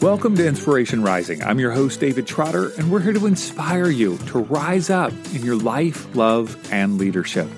Welcome 0.00 0.36
to 0.36 0.46
Inspiration 0.46 1.02
Rising. 1.02 1.42
I'm 1.42 1.58
your 1.58 1.72
host, 1.72 1.98
David 1.98 2.24
Trotter, 2.24 2.70
and 2.78 2.88
we're 2.88 3.00
here 3.00 3.14
to 3.14 3.26
inspire 3.26 3.90
you 3.90 4.16
to 4.28 4.38
rise 4.38 4.90
up 4.90 5.12
in 5.34 5.42
your 5.42 5.56
life, 5.56 6.14
love, 6.14 6.56
and 6.70 6.98
leadership. 6.98 7.48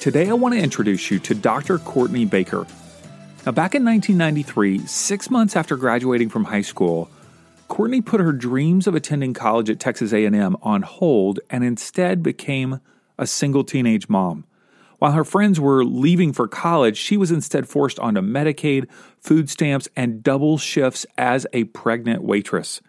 Today, 0.00 0.30
I 0.30 0.32
want 0.32 0.54
to 0.54 0.60
introduce 0.60 1.10
you 1.10 1.18
to 1.18 1.34
Dr. 1.34 1.76
Courtney 1.76 2.24
Baker. 2.24 2.66
Now, 3.44 3.52
back 3.52 3.74
in 3.74 3.84
1993, 3.84 4.86
six 4.86 5.28
months 5.28 5.56
after 5.56 5.76
graduating 5.76 6.30
from 6.30 6.44
high 6.44 6.62
school, 6.62 7.10
Courtney 7.68 8.00
put 8.00 8.18
her 8.18 8.32
dreams 8.32 8.86
of 8.86 8.94
attending 8.94 9.34
college 9.34 9.68
at 9.68 9.78
Texas 9.78 10.14
A&M 10.14 10.56
on 10.62 10.80
hold 10.80 11.40
and 11.50 11.62
instead 11.62 12.22
became 12.22 12.80
a 13.18 13.26
single 13.26 13.62
teenage 13.62 14.08
mom. 14.08 14.46
While 15.04 15.12
her 15.12 15.24
friends 15.24 15.60
were 15.60 15.84
leaving 15.84 16.32
for 16.32 16.48
college, 16.48 16.96
she 16.96 17.18
was 17.18 17.30
instead 17.30 17.68
forced 17.68 17.98
onto 17.98 18.22
Medicaid, 18.22 18.88
food 19.20 19.50
stamps, 19.50 19.86
and 19.94 20.22
double 20.22 20.56
shifts 20.56 21.04
as 21.18 21.46
a 21.52 21.64
pregnant 21.64 22.22
waitress. 22.22 22.80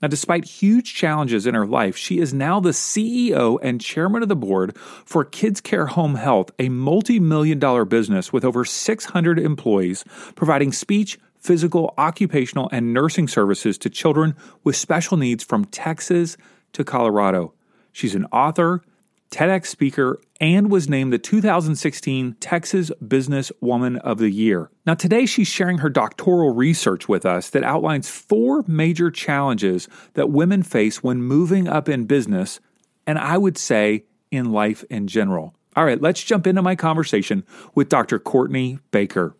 Now, 0.00 0.06
despite 0.06 0.44
huge 0.44 0.94
challenges 0.94 1.48
in 1.48 1.56
her 1.56 1.66
life, 1.66 1.96
she 1.96 2.20
is 2.20 2.32
now 2.32 2.60
the 2.60 2.70
CEO 2.70 3.58
and 3.64 3.80
chairman 3.80 4.22
of 4.22 4.28
the 4.28 4.36
board 4.36 4.76
for 4.76 5.24
Kids 5.24 5.60
Care 5.60 5.86
Home 5.86 6.14
Health, 6.14 6.52
a 6.60 6.68
multi 6.68 7.18
million 7.18 7.58
dollar 7.58 7.84
business 7.84 8.32
with 8.32 8.44
over 8.44 8.64
600 8.64 9.36
employees, 9.40 10.04
providing 10.36 10.70
speech, 10.70 11.18
physical, 11.40 11.94
occupational, 11.98 12.68
and 12.70 12.94
nursing 12.94 13.26
services 13.26 13.76
to 13.78 13.90
children 13.90 14.36
with 14.62 14.76
special 14.76 15.16
needs 15.16 15.42
from 15.42 15.64
Texas 15.64 16.36
to 16.74 16.84
Colorado. 16.84 17.54
She's 17.90 18.14
an 18.14 18.26
author, 18.26 18.82
TEDx 19.30 19.66
speaker, 19.66 20.20
and 20.40 20.70
was 20.70 20.88
named 20.88 21.12
the 21.12 21.18
2016 21.18 22.36
Texas 22.40 22.90
Business 23.06 23.52
Woman 23.60 23.96
of 23.98 24.18
the 24.18 24.30
Year. 24.30 24.70
Now, 24.86 24.94
today 24.94 25.26
she's 25.26 25.48
sharing 25.48 25.78
her 25.78 25.88
doctoral 25.88 26.52
research 26.52 27.08
with 27.08 27.24
us 27.24 27.50
that 27.50 27.62
outlines 27.62 28.08
four 28.08 28.64
major 28.66 29.10
challenges 29.10 29.88
that 30.14 30.30
women 30.30 30.62
face 30.62 31.02
when 31.02 31.22
moving 31.22 31.68
up 31.68 31.88
in 31.88 32.06
business, 32.06 32.60
and 33.06 33.18
I 33.18 33.38
would 33.38 33.56
say 33.56 34.04
in 34.30 34.52
life 34.52 34.84
in 34.90 35.06
general. 35.06 35.54
All 35.76 35.84
right, 35.84 36.00
let's 36.00 36.22
jump 36.22 36.46
into 36.46 36.62
my 36.62 36.74
conversation 36.74 37.44
with 37.74 37.88
Dr. 37.88 38.18
Courtney 38.18 38.78
Baker. 38.90 39.36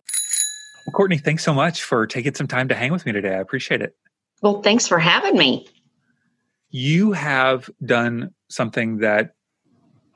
Well, 0.85 0.93
Courtney, 0.93 1.17
thanks 1.17 1.43
so 1.43 1.53
much 1.53 1.83
for 1.83 2.07
taking 2.07 2.33
some 2.33 2.47
time 2.47 2.69
to 2.69 2.75
hang 2.75 2.91
with 2.91 3.05
me 3.05 3.11
today. 3.11 3.35
I 3.35 3.39
appreciate 3.39 3.81
it. 3.81 3.95
Well, 4.41 4.61
thanks 4.61 4.87
for 4.87 4.97
having 4.97 5.37
me. 5.37 5.67
You 6.69 7.11
have 7.11 7.69
done 7.85 8.33
something 8.49 8.99
that 8.99 9.35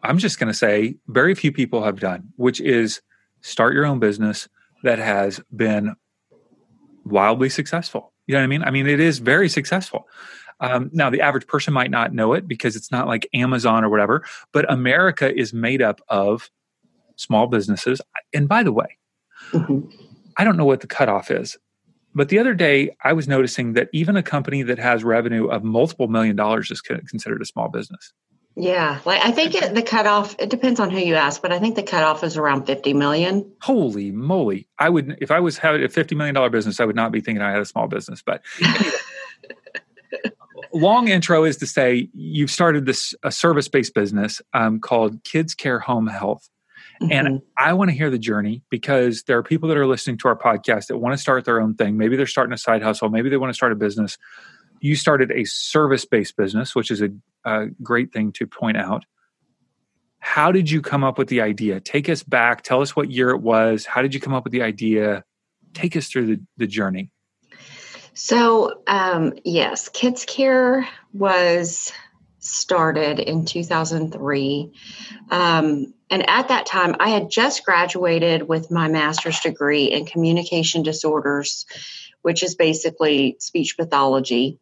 I'm 0.05 0.17
just 0.17 0.39
going 0.39 0.47
to 0.47 0.57
say 0.57 0.95
very 1.07 1.35
few 1.35 1.51
people 1.51 1.83
have 1.83 1.99
done, 1.99 2.31
which 2.35 2.61
is 2.61 3.01
start 3.41 3.73
your 3.73 3.85
own 3.85 3.99
business 3.99 4.47
that 4.83 4.99
has 4.99 5.41
been 5.55 5.95
wildly 7.05 7.49
successful. 7.49 8.13
You 8.27 8.33
know 8.33 8.39
what 8.39 8.45
I 8.45 8.47
mean? 8.47 8.63
I 8.63 8.71
mean, 8.71 8.87
it 8.87 8.99
is 8.99 9.19
very 9.19 9.49
successful. 9.49 10.07
Um, 10.59 10.89
now, 10.93 11.09
the 11.09 11.21
average 11.21 11.47
person 11.47 11.73
might 11.73 11.91
not 11.91 12.13
know 12.13 12.33
it 12.33 12.47
because 12.47 12.75
it's 12.75 12.91
not 12.91 13.07
like 13.07 13.27
Amazon 13.33 13.83
or 13.83 13.89
whatever, 13.89 14.23
but 14.51 14.71
America 14.71 15.35
is 15.35 15.53
made 15.53 15.81
up 15.81 16.01
of 16.07 16.49
small 17.17 17.47
businesses. 17.47 18.01
And 18.33 18.47
by 18.47 18.63
the 18.63 18.71
way, 18.71 18.97
mm-hmm. 19.51 19.89
I 20.37 20.43
don't 20.43 20.57
know 20.57 20.65
what 20.65 20.81
the 20.81 20.87
cutoff 20.87 21.29
is, 21.29 21.57
but 22.13 22.29
the 22.29 22.39
other 22.39 22.53
day 22.53 22.95
I 23.03 23.13
was 23.13 23.27
noticing 23.27 23.73
that 23.73 23.89
even 23.91 24.15
a 24.15 24.23
company 24.23 24.63
that 24.63 24.79
has 24.79 25.03
revenue 25.03 25.47
of 25.47 25.63
multiple 25.63 26.07
million 26.07 26.35
dollars 26.35 26.71
is 26.71 26.81
considered 26.81 27.41
a 27.41 27.45
small 27.45 27.67
business. 27.67 28.13
Yeah, 28.57 29.01
like 29.03 29.21
I 29.21 29.31
think 29.31 29.53
it, 29.53 29.75
the 29.75 29.81
cutoff. 29.81 30.35
It 30.39 30.49
depends 30.49 30.79
on 30.79 30.89
who 30.89 30.99
you 30.99 31.15
ask, 31.15 31.41
but 31.41 31.51
I 31.51 31.59
think 31.59 31.75
the 31.75 31.83
cutoff 31.83 32.23
is 32.23 32.37
around 32.37 32.65
fifty 32.65 32.93
million. 32.93 33.51
Holy 33.61 34.11
moly! 34.11 34.67
I 34.79 34.87
would 34.87 35.17
if 35.19 35.29
I 35.29 35.41
was 35.41 35.57
having 35.57 35.83
a 35.83 35.89
fifty 35.89 36.15
million 36.15 36.35
dollar 36.35 36.49
business, 36.49 36.79
I 36.79 36.85
would 36.85 36.95
not 36.95 37.11
be 37.11 37.19
thinking 37.19 37.41
I 37.41 37.51
had 37.51 37.61
a 37.61 37.65
small 37.65 37.87
business. 37.87 38.23
But 38.25 38.41
anyway, 38.63 38.91
long 40.73 41.09
intro 41.09 41.43
is 41.43 41.57
to 41.57 41.67
say 41.67 42.07
you've 42.13 42.49
started 42.49 42.85
this 42.85 43.13
a 43.23 43.31
service 43.31 43.67
based 43.67 43.93
business 43.93 44.41
um, 44.53 44.79
called 44.79 45.23
Kids 45.25 45.53
Care 45.53 45.79
Home 45.79 46.07
Health. 46.07 46.49
Mm-hmm. 47.01 47.11
And 47.11 47.41
I 47.57 47.73
want 47.73 47.89
to 47.89 47.95
hear 47.95 48.09
the 48.09 48.17
journey 48.17 48.63
because 48.69 49.23
there 49.23 49.37
are 49.37 49.43
people 49.43 49.67
that 49.67 49.77
are 49.77 49.85
listening 49.85 50.17
to 50.19 50.29
our 50.29 50.37
podcast 50.37 50.87
that 50.87 50.97
want 50.97 51.13
to 51.13 51.21
start 51.21 51.43
their 51.43 51.59
own 51.59 51.75
thing. 51.75 51.97
Maybe 51.97 52.15
they're 52.15 52.25
starting 52.25 52.53
a 52.53 52.57
side 52.57 52.81
hustle. 52.81 53.09
Maybe 53.09 53.29
they 53.29 53.35
want 53.35 53.49
to 53.49 53.53
start 53.53 53.73
a 53.73 53.75
business. 53.75 54.17
You 54.85 54.95
started 54.95 55.31
a 55.31 55.45
service 55.45 56.05
based 56.05 56.37
business, 56.37 56.75
which 56.75 56.91
is 56.91 57.01
a 57.01 57.09
a 57.45 57.67
great 57.81 58.11
thing 58.11 58.31
to 58.33 58.47
point 58.47 58.77
out. 58.77 59.05
How 60.19 60.51
did 60.51 60.69
you 60.69 60.81
come 60.81 61.03
up 61.03 61.17
with 61.17 61.29
the 61.29 61.41
idea? 61.41 61.79
Take 61.79 62.09
us 62.09 62.23
back. 62.23 62.63
Tell 62.63 62.81
us 62.81 62.95
what 62.95 63.11
year 63.11 63.29
it 63.29 63.41
was. 63.41 63.85
How 63.85 64.01
did 64.01 64.13
you 64.13 64.19
come 64.19 64.33
up 64.33 64.43
with 64.43 64.51
the 64.51 64.63
idea? 64.63 65.23
Take 65.73 65.95
us 65.95 66.07
through 66.07 66.25
the, 66.25 66.41
the 66.57 66.67
journey. 66.67 67.11
So, 68.15 68.81
um, 68.87 69.33
yes, 69.43 69.89
Kids 69.89 70.25
Care 70.25 70.87
was 71.13 71.93
started 72.39 73.19
in 73.19 73.45
2003. 73.45 74.71
Um, 75.29 75.93
and 76.09 76.29
at 76.29 76.47
that 76.47 76.65
time, 76.65 76.95
I 76.99 77.09
had 77.09 77.29
just 77.29 77.65
graduated 77.65 78.47
with 78.47 78.71
my 78.71 78.87
master's 78.87 79.39
degree 79.41 79.85
in 79.85 80.05
communication 80.05 80.81
disorders, 80.81 81.65
which 82.23 82.41
is 82.41 82.55
basically 82.55 83.35
speech 83.39 83.77
pathology 83.77 84.59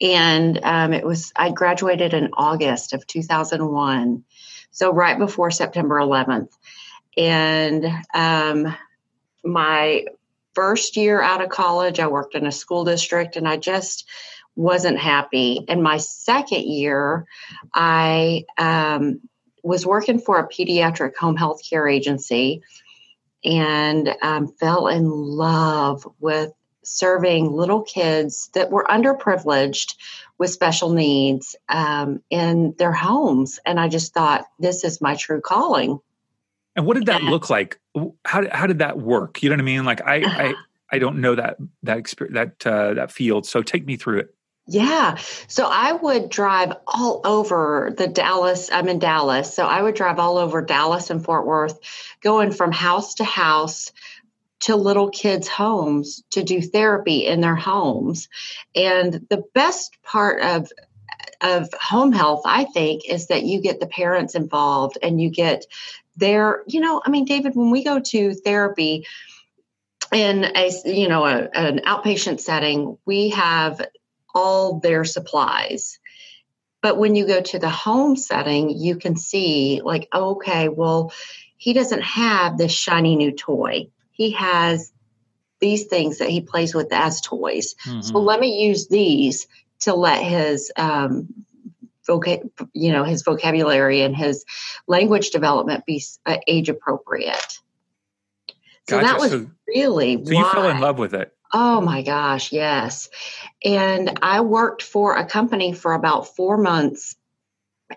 and 0.00 0.60
um, 0.62 0.92
it 0.92 1.04
was 1.04 1.32
I 1.36 1.50
graduated 1.50 2.14
in 2.14 2.30
August 2.34 2.92
of 2.92 3.06
2001, 3.06 4.24
so 4.70 4.92
right 4.92 5.18
before 5.18 5.50
September 5.50 5.96
11th, 5.96 6.50
and 7.16 7.86
um, 8.14 8.74
my 9.44 10.04
first 10.54 10.96
year 10.96 11.20
out 11.20 11.42
of 11.42 11.50
college, 11.50 12.00
I 12.00 12.08
worked 12.08 12.34
in 12.34 12.46
a 12.46 12.52
school 12.52 12.84
district, 12.84 13.36
and 13.36 13.48
I 13.48 13.56
just 13.56 14.08
wasn't 14.56 14.98
happy. 14.98 15.64
And 15.68 15.82
my 15.82 15.98
second 15.98 16.64
year, 16.64 17.26
I 17.72 18.44
um, 18.58 19.20
was 19.62 19.86
working 19.86 20.18
for 20.18 20.38
a 20.38 20.48
pediatric 20.48 21.14
home 21.16 21.36
health 21.36 21.60
care 21.68 21.86
agency 21.86 22.62
and 23.44 24.12
um, 24.20 24.48
fell 24.48 24.88
in 24.88 25.08
love 25.08 26.06
with 26.18 26.52
serving 26.88 27.52
little 27.52 27.82
kids 27.82 28.50
that 28.54 28.70
were 28.70 28.84
underprivileged 28.88 29.94
with 30.38 30.50
special 30.50 30.90
needs 30.90 31.56
um, 31.68 32.22
in 32.30 32.74
their 32.78 32.92
homes. 32.92 33.58
And 33.66 33.78
I 33.78 33.88
just 33.88 34.14
thought, 34.14 34.46
this 34.58 34.84
is 34.84 35.00
my 35.00 35.16
true 35.16 35.40
calling. 35.40 36.00
And 36.76 36.86
what 36.86 36.94
did 36.94 37.06
that 37.06 37.22
look 37.22 37.50
like? 37.50 37.78
How, 38.24 38.48
how 38.50 38.66
did 38.66 38.78
that 38.78 38.98
work? 38.98 39.42
You 39.42 39.50
know 39.50 39.54
what 39.54 39.62
I 39.62 39.64
mean? 39.64 39.84
Like 39.84 40.00
I, 40.06 40.16
I, 40.24 40.54
I 40.90 40.98
don't 40.98 41.20
know 41.20 41.34
that, 41.34 41.56
that 41.82 41.98
experience, 41.98 42.34
that, 42.34 42.66
uh, 42.66 42.94
that 42.94 43.10
field. 43.10 43.46
So 43.46 43.62
take 43.62 43.84
me 43.84 43.96
through 43.96 44.20
it. 44.20 44.34
Yeah. 44.70 45.16
So 45.46 45.66
I 45.66 45.92
would 45.92 46.28
drive 46.28 46.74
all 46.86 47.22
over 47.24 47.94
the 47.96 48.06
Dallas. 48.06 48.70
I'm 48.70 48.88
in 48.88 48.98
Dallas. 48.98 49.54
So 49.54 49.66
I 49.66 49.80
would 49.80 49.94
drive 49.94 50.18
all 50.18 50.36
over 50.36 50.60
Dallas 50.60 51.08
and 51.08 51.24
Fort 51.24 51.46
Worth, 51.46 51.78
going 52.20 52.52
from 52.52 52.70
house 52.70 53.14
to 53.14 53.24
house, 53.24 53.92
to 54.60 54.76
little 54.76 55.10
kids' 55.10 55.48
homes 55.48 56.22
to 56.30 56.42
do 56.42 56.60
therapy 56.60 57.26
in 57.26 57.40
their 57.40 57.56
homes. 57.56 58.28
And 58.74 59.26
the 59.30 59.44
best 59.54 59.96
part 60.02 60.42
of 60.42 60.70
of 61.40 61.68
home 61.80 62.12
health, 62.12 62.42
I 62.44 62.64
think, 62.64 63.08
is 63.08 63.28
that 63.28 63.44
you 63.44 63.60
get 63.60 63.78
the 63.78 63.86
parents 63.86 64.34
involved 64.34 64.98
and 65.02 65.20
you 65.20 65.30
get 65.30 65.66
their, 66.16 66.64
you 66.66 66.80
know, 66.80 67.00
I 67.04 67.10
mean, 67.10 67.24
David, 67.24 67.54
when 67.54 67.70
we 67.70 67.84
go 67.84 68.00
to 68.00 68.34
therapy 68.34 69.06
in 70.12 70.44
a, 70.44 70.70
you 70.84 71.08
know, 71.08 71.24
a, 71.24 71.48
an 71.54 71.80
outpatient 71.86 72.40
setting, 72.40 72.98
we 73.06 73.28
have 73.30 73.80
all 74.34 74.80
their 74.80 75.04
supplies. 75.04 76.00
But 76.82 76.98
when 76.98 77.14
you 77.14 77.26
go 77.26 77.40
to 77.40 77.58
the 77.58 77.70
home 77.70 78.16
setting, 78.16 78.70
you 78.70 78.96
can 78.96 79.16
see, 79.16 79.80
like, 79.84 80.08
okay, 80.12 80.68
well, 80.68 81.12
he 81.56 81.72
doesn't 81.72 82.02
have 82.02 82.58
this 82.58 82.72
shiny 82.72 83.16
new 83.16 83.32
toy 83.32 83.88
he 84.18 84.32
has 84.32 84.92
these 85.60 85.86
things 85.86 86.18
that 86.18 86.28
he 86.28 86.42
plays 86.42 86.74
with 86.74 86.92
as 86.92 87.20
toys. 87.22 87.74
Mm-hmm. 87.86 88.02
So 88.02 88.18
let 88.18 88.38
me 88.38 88.66
use 88.66 88.88
these 88.88 89.46
to 89.80 89.94
let 89.94 90.22
his 90.22 90.70
um, 90.76 91.28
voca- 92.06 92.50
you 92.74 92.92
know 92.92 93.04
his 93.04 93.22
vocabulary 93.22 94.02
and 94.02 94.14
his 94.14 94.44
language 94.86 95.30
development 95.30 95.86
be 95.86 96.02
uh, 96.26 96.36
age 96.46 96.68
appropriate. 96.68 97.58
So 98.88 99.00
gotcha. 99.00 99.06
that 99.06 99.20
was 99.20 99.30
so, 99.30 99.50
really 99.66 100.24
so 100.24 100.32
you 100.32 100.50
fell 100.50 100.68
in 100.68 100.80
love 100.80 100.98
with 100.98 101.14
it. 101.14 101.32
Oh 101.52 101.80
my 101.80 102.02
gosh, 102.02 102.52
yes. 102.52 103.08
And 103.64 104.18
I 104.20 104.42
worked 104.42 104.82
for 104.82 105.16
a 105.16 105.24
company 105.24 105.72
for 105.72 105.94
about 105.94 106.36
four 106.36 106.58
months 106.58 107.16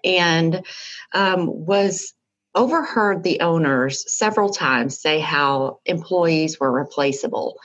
and 0.03 0.65
um, 1.13 1.47
was 1.47 2.13
overheard 2.53 3.23
the 3.23 3.39
owners 3.41 4.11
several 4.13 4.49
times 4.49 4.99
say 4.99 5.19
how 5.19 5.79
employees 5.85 6.59
were 6.59 6.71
replaceable. 6.71 7.57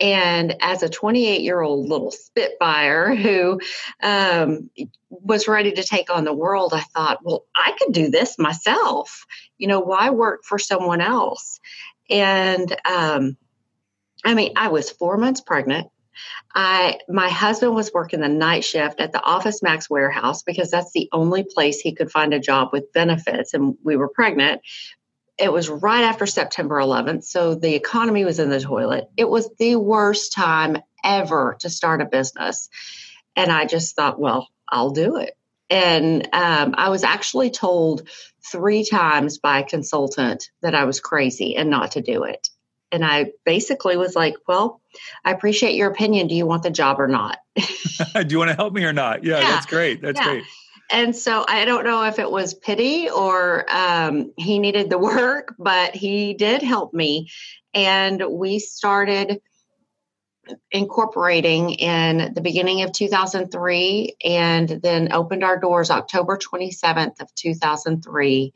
And 0.00 0.56
as 0.60 0.82
a 0.82 0.88
28 0.88 1.42
year 1.42 1.60
old 1.60 1.88
little 1.88 2.10
Spitfire 2.10 3.14
who 3.16 3.60
um, 4.02 4.70
was 5.10 5.48
ready 5.48 5.72
to 5.72 5.84
take 5.84 6.10
on 6.10 6.24
the 6.24 6.32
world, 6.32 6.72
I 6.74 6.80
thought, 6.80 7.20
well, 7.22 7.44
I 7.54 7.72
could 7.78 7.92
do 7.92 8.10
this 8.10 8.38
myself. 8.38 9.24
You 9.58 9.68
know, 9.68 9.80
why 9.80 10.10
work 10.10 10.44
for 10.44 10.58
someone 10.58 11.00
else? 11.00 11.60
And 12.08 12.74
um, 12.84 13.36
I 14.24 14.34
mean, 14.34 14.52
I 14.56 14.68
was 14.68 14.90
four 14.90 15.16
months 15.18 15.40
pregnant 15.40 15.91
I 16.54 16.98
my 17.08 17.28
husband 17.28 17.74
was 17.74 17.92
working 17.92 18.20
the 18.20 18.28
night 18.28 18.64
shift 18.64 19.00
at 19.00 19.12
the 19.12 19.22
Office 19.22 19.62
Max 19.62 19.88
warehouse 19.88 20.42
because 20.42 20.70
that's 20.70 20.92
the 20.92 21.08
only 21.12 21.44
place 21.44 21.80
he 21.80 21.94
could 21.94 22.10
find 22.10 22.34
a 22.34 22.40
job 22.40 22.70
with 22.72 22.92
benefits 22.92 23.54
and 23.54 23.76
we 23.82 23.96
were 23.96 24.08
pregnant. 24.08 24.62
It 25.38 25.52
was 25.52 25.68
right 25.68 26.04
after 26.04 26.26
September 26.26 26.76
11th, 26.76 27.24
so 27.24 27.54
the 27.54 27.74
economy 27.74 28.24
was 28.24 28.38
in 28.38 28.50
the 28.50 28.60
toilet. 28.60 29.08
It 29.16 29.28
was 29.28 29.48
the 29.58 29.76
worst 29.76 30.32
time 30.32 30.76
ever 31.02 31.56
to 31.60 31.70
start 31.70 32.02
a 32.02 32.04
business. 32.04 32.68
And 33.34 33.50
I 33.50 33.64
just 33.64 33.96
thought, 33.96 34.20
well, 34.20 34.48
I'll 34.68 34.90
do 34.90 35.16
it. 35.16 35.36
And 35.70 36.28
um, 36.34 36.74
I 36.76 36.90
was 36.90 37.02
actually 37.02 37.50
told 37.50 38.08
three 38.50 38.84
times 38.84 39.38
by 39.38 39.60
a 39.60 39.64
consultant 39.64 40.50
that 40.60 40.74
I 40.74 40.84
was 40.84 41.00
crazy 41.00 41.56
and 41.56 41.70
not 41.70 41.92
to 41.92 42.02
do 42.02 42.24
it. 42.24 42.50
And 42.92 43.04
I 43.04 43.32
basically 43.44 43.96
was 43.96 44.14
like, 44.14 44.34
well, 44.46 44.80
I 45.24 45.32
appreciate 45.32 45.74
your 45.74 45.90
opinion. 45.90 46.28
Do 46.28 46.34
you 46.34 46.46
want 46.46 46.62
the 46.62 46.70
job 46.70 47.00
or 47.00 47.08
not? 47.08 47.38
do 47.56 48.26
you 48.28 48.38
want 48.38 48.50
to 48.50 48.56
help 48.56 48.74
me 48.74 48.84
or 48.84 48.92
not? 48.92 49.24
Yeah, 49.24 49.40
yeah. 49.40 49.50
that's 49.50 49.66
great. 49.66 50.02
That's 50.02 50.20
yeah. 50.20 50.26
great. 50.26 50.44
And 50.90 51.16
so 51.16 51.44
I 51.48 51.64
don't 51.64 51.84
know 51.84 52.04
if 52.04 52.18
it 52.18 52.30
was 52.30 52.52
pity 52.52 53.08
or 53.08 53.64
um, 53.70 54.32
he 54.36 54.58
needed 54.58 54.90
the 54.90 54.98
work, 54.98 55.54
but 55.58 55.96
he 55.96 56.34
did 56.34 56.62
help 56.62 56.92
me. 56.92 57.30
And 57.74 58.22
we 58.28 58.58
started 58.58 59.40
incorporating 60.72 61.70
in 61.70 62.34
the 62.34 62.40
beginning 62.40 62.82
of 62.82 62.92
2003 62.92 64.16
and 64.24 64.68
then 64.68 65.12
opened 65.12 65.44
our 65.44 65.58
doors 65.58 65.90
October 65.90 66.36
27th 66.36 67.20
of 67.20 67.32
2003 67.36 68.52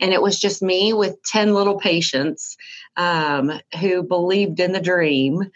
and 0.00 0.12
it 0.12 0.22
was 0.22 0.38
just 0.40 0.62
me 0.62 0.92
with 0.92 1.22
10 1.24 1.54
little 1.54 1.78
patients 1.78 2.56
um, 2.96 3.52
who 3.80 4.02
believed 4.02 4.60
in 4.60 4.72
the 4.72 4.80
dream. 4.80 5.50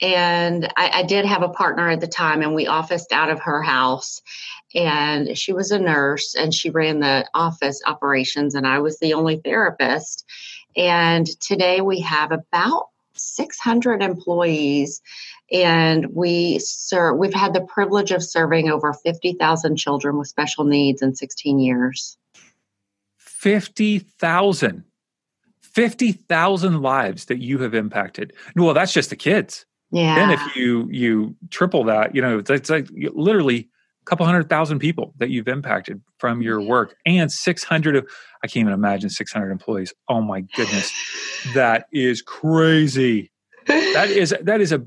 And 0.00 0.70
I, 0.76 0.90
I 0.94 1.02
did 1.04 1.24
have 1.24 1.42
a 1.42 1.48
partner 1.48 1.88
at 1.88 2.00
the 2.00 2.06
time 2.06 2.42
and 2.42 2.54
we 2.54 2.66
officed 2.66 3.12
out 3.12 3.30
of 3.30 3.40
her 3.40 3.62
house. 3.62 4.20
And 4.74 5.38
she 5.38 5.52
was 5.52 5.70
a 5.70 5.78
nurse 5.78 6.34
and 6.34 6.52
she 6.52 6.70
ran 6.70 7.00
the 7.00 7.26
office 7.32 7.80
operations 7.86 8.54
and 8.54 8.66
I 8.66 8.80
was 8.80 8.98
the 8.98 9.14
only 9.14 9.40
therapist. 9.42 10.24
And 10.76 11.26
today 11.40 11.80
we 11.80 12.00
have 12.00 12.30
about 12.32 12.88
600 13.18 14.02
employees 14.02 15.00
and 15.52 16.06
we 16.14 16.58
serve 16.58 17.18
we've 17.18 17.34
had 17.34 17.54
the 17.54 17.60
privilege 17.60 18.10
of 18.10 18.22
serving 18.22 18.70
over 18.70 18.92
50,000 18.92 19.76
children 19.76 20.18
with 20.18 20.28
special 20.28 20.64
needs 20.64 21.02
in 21.02 21.14
16 21.14 21.58
years. 21.58 22.16
50,000 23.18 24.84
50,000 25.60 26.80
lives 26.80 27.26
that 27.26 27.38
you 27.38 27.58
have 27.58 27.74
impacted. 27.74 28.32
Well 28.56 28.74
that's 28.74 28.92
just 28.92 29.10
the 29.10 29.16
kids. 29.16 29.66
Yeah. 29.90 30.14
Then 30.16 30.30
if 30.30 30.56
you 30.56 30.88
you 30.90 31.36
triple 31.50 31.84
that 31.84 32.14
you 32.14 32.22
know 32.22 32.42
it's 32.48 32.70
like 32.70 32.88
literally 33.12 33.68
couple 34.06 34.24
hundred 34.24 34.48
thousand 34.48 34.78
people 34.78 35.12
that 35.18 35.30
you've 35.30 35.48
impacted 35.48 36.00
from 36.18 36.40
your 36.40 36.58
mm-hmm. 36.60 36.68
work 36.68 36.96
and 37.04 37.30
600 37.30 37.96
of 37.96 38.06
i 38.42 38.46
can't 38.46 38.62
even 38.62 38.72
imagine 38.72 39.10
600 39.10 39.50
employees. 39.50 39.92
Oh 40.08 40.20
my 40.20 40.40
goodness. 40.40 40.92
That 41.54 41.86
is 41.92 42.22
crazy. 42.22 43.30
That 43.66 44.08
is 44.10 44.34
that 44.42 44.60
is 44.60 44.72
a 44.72 44.84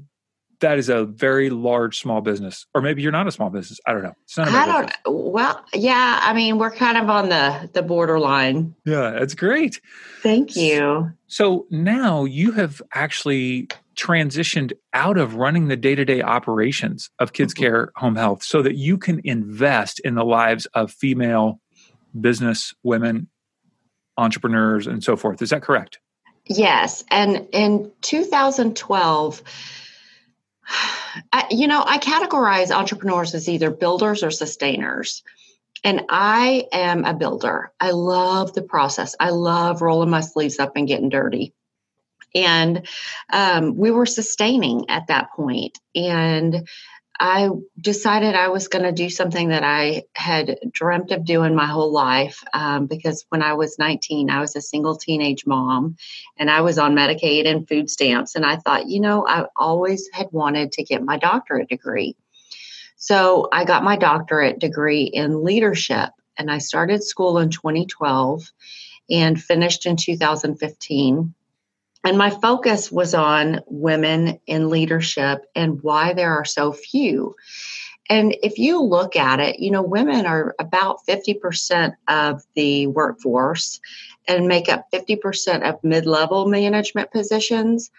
that 0.61 0.77
is 0.77 0.89
a 0.89 1.05
very 1.05 1.49
large 1.49 1.99
small 1.99 2.19
business. 2.21 2.65
Or 2.73 2.81
maybe 2.81 3.01
you're 3.01 3.13
not 3.13 3.27
a 3.27 3.31
small 3.31 3.49
business. 3.49 3.79
I 3.85 3.93
don't 3.93 4.03
know. 4.03 4.13
It's 4.23 4.37
not 4.37 4.49
I 4.49 4.65
don't, 4.65 4.87
business. 4.87 4.97
well 5.05 5.65
yeah 5.73 6.19
i 6.23 6.33
mean 6.33 6.57
we're 6.57 6.71
kind 6.71 6.97
of 6.97 7.09
on 7.09 7.29
the 7.29 7.69
the 7.73 7.81
borderline. 7.81 8.75
Yeah 8.85 9.11
that's 9.11 9.35
great. 9.35 9.81
Thank 10.21 10.55
you. 10.55 11.11
so 11.27 11.65
now 11.69 12.25
you 12.25 12.51
have 12.51 12.81
actually 12.93 13.67
transitioned 13.99 14.71
out 14.93 15.17
of 15.17 15.35
running 15.35 15.67
the 15.67 15.75
day-to-day 15.75 16.21
operations 16.21 17.09
of 17.19 17.33
kids 17.33 17.53
mm-hmm. 17.53 17.63
care 17.63 17.91
home 17.95 18.15
health 18.15 18.43
so 18.43 18.61
that 18.61 18.75
you 18.75 18.97
can 18.97 19.21
invest 19.23 19.99
in 19.99 20.15
the 20.15 20.23
lives 20.23 20.65
of 20.67 20.91
female 20.91 21.59
business 22.19 22.73
women 22.83 23.27
entrepreneurs 24.17 24.87
and 24.87 25.03
so 25.03 25.15
forth 25.15 25.41
is 25.41 25.49
that 25.49 25.61
correct 25.61 25.99
yes 26.45 27.03
and 27.09 27.47
in 27.51 27.91
2012 28.01 29.43
I, 31.33 31.47
you 31.51 31.67
know 31.67 31.83
i 31.85 31.97
categorize 31.97 32.71
entrepreneurs 32.71 33.35
as 33.35 33.47
either 33.49 33.69
builders 33.69 34.23
or 34.23 34.31
sustainers 34.31 35.23
and 35.81 36.01
I 36.09 36.67
am 36.73 37.05
a 37.05 37.13
builder. 37.13 37.71
I 37.79 37.91
love 37.91 38.53
the 38.53 38.61
process. 38.61 39.15
I 39.17 39.29
love 39.29 39.81
rolling 39.81 40.09
my 40.09 40.19
sleeves 40.19 40.59
up 40.59 40.73
and 40.75 40.85
getting 40.85 41.07
dirty 41.07 41.53
and 42.35 42.87
um, 43.31 43.75
we 43.75 43.91
were 43.91 44.05
sustaining 44.05 44.89
at 44.89 45.07
that 45.07 45.31
point 45.35 45.77
and 45.95 46.67
I 47.21 47.49
decided 47.77 48.35
I 48.35 48.47
was 48.47 48.69
going 48.69 48.85
to 48.85 48.93
do 48.93 49.09
something 49.09 49.49
that 49.49 49.63
I 49.63 50.03
had 50.15 50.57
dreamt 50.71 51.11
of 51.11 51.25
doing 51.25 51.53
my 51.53 51.65
whole 51.65 51.91
life 51.91 52.41
um, 52.53 52.85
because 52.85 53.25
when 53.27 53.41
I 53.41 53.53
was 53.53 53.77
19, 53.77 54.29
I 54.29 54.39
was 54.39 54.55
a 54.55 54.61
single 54.61 54.95
teenage 54.95 55.45
mom 55.45 55.97
and 56.37 56.49
I 56.49 56.61
was 56.61 56.79
on 56.79 56.95
Medicaid 56.95 57.45
and 57.45 57.67
food 57.67 57.89
stamps. 57.89 58.35
And 58.35 58.45
I 58.45 58.55
thought, 58.55 58.87
you 58.87 59.01
know, 59.01 59.27
I 59.27 59.47
always 59.57 60.09
had 60.13 60.27
wanted 60.31 60.71
to 60.73 60.83
get 60.83 61.03
my 61.03 61.17
doctorate 61.17 61.67
degree. 61.67 62.15
So 62.95 63.49
I 63.51 63.65
got 63.65 63.83
my 63.83 63.97
doctorate 63.97 64.59
degree 64.59 65.03
in 65.03 65.43
leadership 65.43 66.11
and 66.37 66.49
I 66.49 66.59
started 66.59 67.03
school 67.03 67.37
in 67.39 67.49
2012 67.49 68.49
and 69.09 69.41
finished 69.41 69.85
in 69.85 69.97
2015 69.97 71.33
and 72.03 72.17
my 72.17 72.29
focus 72.29 72.91
was 72.91 73.13
on 73.13 73.61
women 73.67 74.39
in 74.47 74.69
leadership 74.69 75.45
and 75.55 75.81
why 75.81 76.13
there 76.13 76.33
are 76.33 76.45
so 76.45 76.71
few. 76.71 77.35
And 78.09 78.35
if 78.41 78.57
you 78.57 78.81
look 78.81 79.15
at 79.15 79.39
it, 79.39 79.59
you 79.59 79.69
know, 79.69 79.83
women 79.83 80.25
are 80.25 80.55
about 80.57 81.05
50% 81.07 81.93
of 82.07 82.41
the 82.55 82.87
workforce 82.87 83.79
and 84.27 84.47
make 84.47 84.67
up 84.67 84.85
50% 84.91 85.69
of 85.69 85.83
mid-level 85.83 86.47
management 86.47 87.11
positions. 87.11 87.91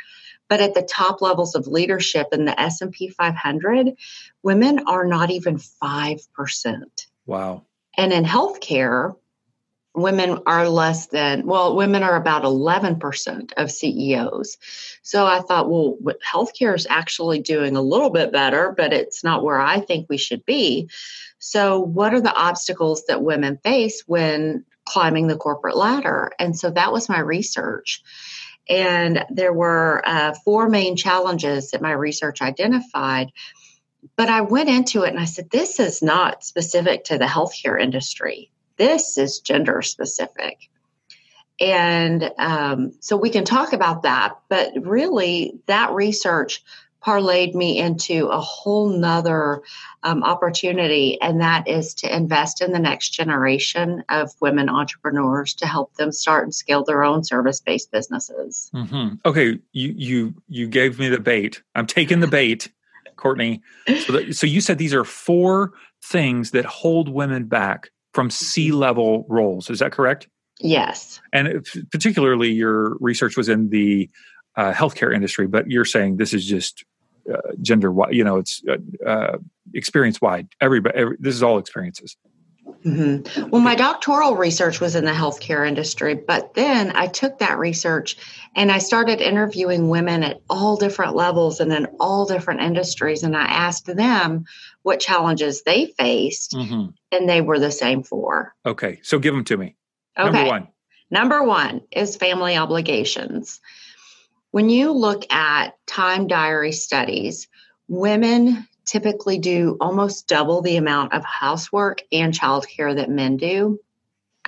But 0.48 0.60
at 0.60 0.74
the 0.74 0.82
top 0.82 1.22
levels 1.22 1.54
of 1.54 1.68
leadership 1.68 2.28
in 2.32 2.44
the 2.44 2.60
S&P 2.60 3.08
500, 3.10 3.94
women 4.42 4.80
are 4.88 5.04
not 5.04 5.30
even 5.30 5.58
5%. 5.58 7.06
Wow. 7.26 7.62
And 7.96 8.12
in 8.12 8.24
healthcare, 8.24 9.14
women 9.94 10.38
are 10.46 10.68
less 10.68 11.06
than 11.08 11.44
well 11.44 11.74
women 11.74 12.02
are 12.02 12.14
about 12.14 12.44
11% 12.44 13.52
of 13.56 13.70
ceos 13.70 14.56
so 15.02 15.26
i 15.26 15.40
thought 15.40 15.68
well 15.68 15.96
healthcare 16.24 16.76
is 16.76 16.86
actually 16.88 17.40
doing 17.40 17.76
a 17.76 17.82
little 17.82 18.10
bit 18.10 18.30
better 18.30 18.72
but 18.76 18.92
it's 18.92 19.24
not 19.24 19.42
where 19.42 19.60
i 19.60 19.80
think 19.80 20.08
we 20.08 20.16
should 20.16 20.44
be. 20.46 20.88
So 21.40 21.80
what 21.80 22.14
are 22.14 22.20
the 22.20 22.34
obstacles 22.34 23.04
that 23.08 23.22
women 23.22 23.58
face 23.64 24.04
when 24.06 24.64
climbing 24.84 25.26
the 25.26 25.36
corporate 25.36 25.76
ladder? 25.76 26.32
And 26.38 26.56
so 26.56 26.70
that 26.70 26.92
was 26.92 27.08
my 27.08 27.18
research. 27.18 28.02
And 28.68 29.24
there 29.30 29.52
were 29.52 30.02
uh, 30.04 30.34
four 30.44 30.68
main 30.68 30.96
challenges 30.96 31.70
that 31.70 31.82
my 31.82 31.92
research 31.92 32.42
identified 32.42 33.32
but 34.16 34.30
i 34.30 34.40
went 34.40 34.70
into 34.70 35.02
it 35.02 35.10
and 35.10 35.18
i 35.18 35.26
said 35.26 35.50
this 35.50 35.78
is 35.78 36.00
not 36.00 36.42
specific 36.42 37.04
to 37.04 37.18
the 37.18 37.26
healthcare 37.26 37.78
industry 37.78 38.50
this 38.80 39.18
is 39.18 39.40
gender 39.40 39.82
specific. 39.82 40.70
And 41.60 42.30
um, 42.38 42.92
so 43.00 43.18
we 43.18 43.28
can 43.28 43.44
talk 43.44 43.74
about 43.74 44.04
that, 44.04 44.38
but 44.48 44.72
really 44.80 45.60
that 45.66 45.92
research 45.92 46.64
parlayed 47.04 47.54
me 47.54 47.78
into 47.78 48.28
a 48.28 48.40
whole 48.40 48.88
nother 48.88 49.60
um, 50.02 50.22
opportunity, 50.22 51.20
and 51.20 51.42
that 51.42 51.68
is 51.68 51.92
to 51.94 52.14
invest 52.14 52.62
in 52.62 52.72
the 52.72 52.78
next 52.78 53.10
generation 53.10 54.02
of 54.08 54.30
women 54.40 54.70
entrepreneurs 54.70 55.52
to 55.54 55.66
help 55.66 55.94
them 55.96 56.12
start 56.12 56.44
and 56.44 56.54
scale 56.54 56.82
their 56.82 57.02
own 57.02 57.22
service-based 57.22 57.92
businesses. 57.92 58.70
Mm-hmm. 58.74 59.16
Okay, 59.26 59.58
you 59.72 59.94
you 59.96 60.34
you 60.48 60.66
gave 60.66 60.98
me 60.98 61.10
the 61.10 61.20
bait. 61.20 61.62
I'm 61.74 61.86
taking 61.86 62.20
the 62.20 62.26
bait, 62.26 62.70
Courtney. 63.16 63.62
So, 64.06 64.30
so 64.30 64.46
you 64.46 64.62
said 64.62 64.78
these 64.78 64.94
are 64.94 65.04
four 65.04 65.72
things 66.02 66.52
that 66.52 66.64
hold 66.64 67.10
women 67.10 67.44
back 67.44 67.90
from 68.12 68.30
C 68.30 68.72
level 68.72 69.24
roles. 69.28 69.70
Is 69.70 69.78
that 69.78 69.92
correct? 69.92 70.28
Yes. 70.60 71.20
And 71.32 71.66
particularly, 71.90 72.50
your 72.50 72.96
research 73.00 73.36
was 73.36 73.48
in 73.48 73.70
the 73.70 74.10
uh, 74.56 74.72
healthcare 74.72 75.14
industry, 75.14 75.46
but 75.46 75.70
you're 75.70 75.84
saying 75.84 76.16
this 76.16 76.34
is 76.34 76.44
just 76.44 76.84
uh, 77.32 77.38
gender 77.62 77.90
wide. 77.90 78.12
You 78.14 78.24
know, 78.24 78.36
it's 78.38 78.62
uh, 78.68 79.08
uh 79.08 79.38
experience 79.74 80.20
wide. 80.20 80.48
Everybody, 80.60 80.98
every, 80.98 81.16
this 81.18 81.34
is 81.34 81.42
all 81.42 81.58
experiences. 81.58 82.16
Mm-hmm. 82.84 83.50
Well, 83.50 83.60
my 83.60 83.74
doctoral 83.74 84.36
research 84.36 84.80
was 84.80 84.96
in 84.96 85.04
the 85.04 85.10
healthcare 85.10 85.68
industry, 85.68 86.14
but 86.14 86.54
then 86.54 86.92
I 86.94 87.08
took 87.08 87.38
that 87.38 87.58
research 87.58 88.16
and 88.56 88.72
I 88.72 88.78
started 88.78 89.20
interviewing 89.20 89.88
women 89.88 90.22
at 90.22 90.40
all 90.48 90.76
different 90.76 91.14
levels 91.14 91.60
and 91.60 91.72
in 91.72 91.86
all 92.00 92.24
different 92.24 92.62
industries. 92.62 93.22
And 93.22 93.36
I 93.36 93.44
asked 93.44 93.86
them 93.86 94.44
what 94.82 94.98
challenges 94.98 95.62
they 95.62 95.86
faced, 95.98 96.52
mm-hmm. 96.52 96.90
and 97.12 97.28
they 97.28 97.42
were 97.42 97.58
the 97.58 97.70
same 97.70 98.02
four. 98.02 98.54
Okay. 98.64 99.00
So 99.02 99.18
give 99.18 99.34
them 99.34 99.44
to 99.44 99.56
me. 99.58 99.76
Okay. 100.18 100.30
Number 100.30 100.48
one. 100.48 100.68
Number 101.10 101.42
one 101.42 101.82
is 101.90 102.16
family 102.16 102.56
obligations. 102.56 103.60
When 104.52 104.70
you 104.70 104.92
look 104.92 105.30
at 105.32 105.76
time 105.86 106.28
diary 106.28 106.72
studies, 106.72 107.46
women 107.88 108.66
typically 108.84 109.38
do 109.38 109.76
almost 109.80 110.28
double 110.28 110.62
the 110.62 110.76
amount 110.76 111.12
of 111.12 111.24
housework 111.24 112.02
and 112.12 112.32
childcare 112.32 112.96
that 112.96 113.10
men 113.10 113.36
do. 113.36 113.80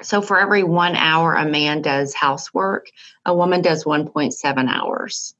So 0.02 0.22
for 0.22 0.40
every 0.40 0.62
one 0.62 0.96
hour 0.96 1.34
a 1.34 1.44
man 1.44 1.82
does 1.82 2.14
housework, 2.14 2.88
a 3.24 3.34
woman 3.34 3.62
does 3.62 3.84
1.7 3.84 4.68
hours. 4.68 5.34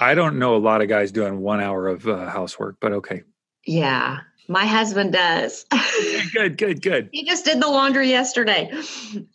I 0.00 0.14
don't 0.14 0.38
know 0.38 0.56
a 0.56 0.58
lot 0.58 0.82
of 0.82 0.88
guys 0.88 1.12
doing 1.12 1.40
one 1.40 1.60
hour 1.60 1.88
of 1.88 2.06
uh, 2.08 2.28
housework, 2.28 2.76
but 2.80 2.92
okay. 2.92 3.22
Yeah, 3.66 4.20
my 4.48 4.66
husband 4.66 5.12
does. 5.12 5.66
good, 6.34 6.58
good, 6.58 6.82
good. 6.82 7.08
he 7.12 7.24
just 7.24 7.44
did 7.44 7.60
the 7.60 7.68
laundry 7.68 8.08
yesterday. 8.08 8.70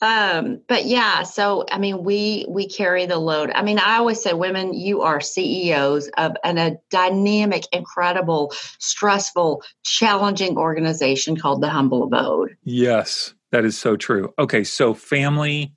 Um, 0.01 0.61
but 0.67 0.85
yeah, 0.85 1.23
so 1.23 1.65
I 1.71 1.77
mean, 1.77 2.03
we 2.03 2.45
we 2.49 2.67
carry 2.67 3.05
the 3.05 3.17
load. 3.17 3.51
I 3.53 3.63
mean, 3.63 3.79
I 3.79 3.97
always 3.97 4.21
say, 4.21 4.33
women, 4.33 4.73
you 4.73 5.01
are 5.01 5.21
CEOs 5.21 6.09
of 6.17 6.35
an, 6.43 6.57
a 6.57 6.77
dynamic, 6.89 7.63
incredible, 7.71 8.53
stressful, 8.79 9.63
challenging 9.83 10.57
organization 10.57 11.37
called 11.37 11.61
the 11.61 11.69
Humble 11.69 12.03
Abode. 12.03 12.57
Yes, 12.63 13.33
that 13.51 13.65
is 13.65 13.77
so 13.77 13.95
true. 13.95 14.33
Okay, 14.37 14.63
so 14.63 14.93
family 14.93 15.73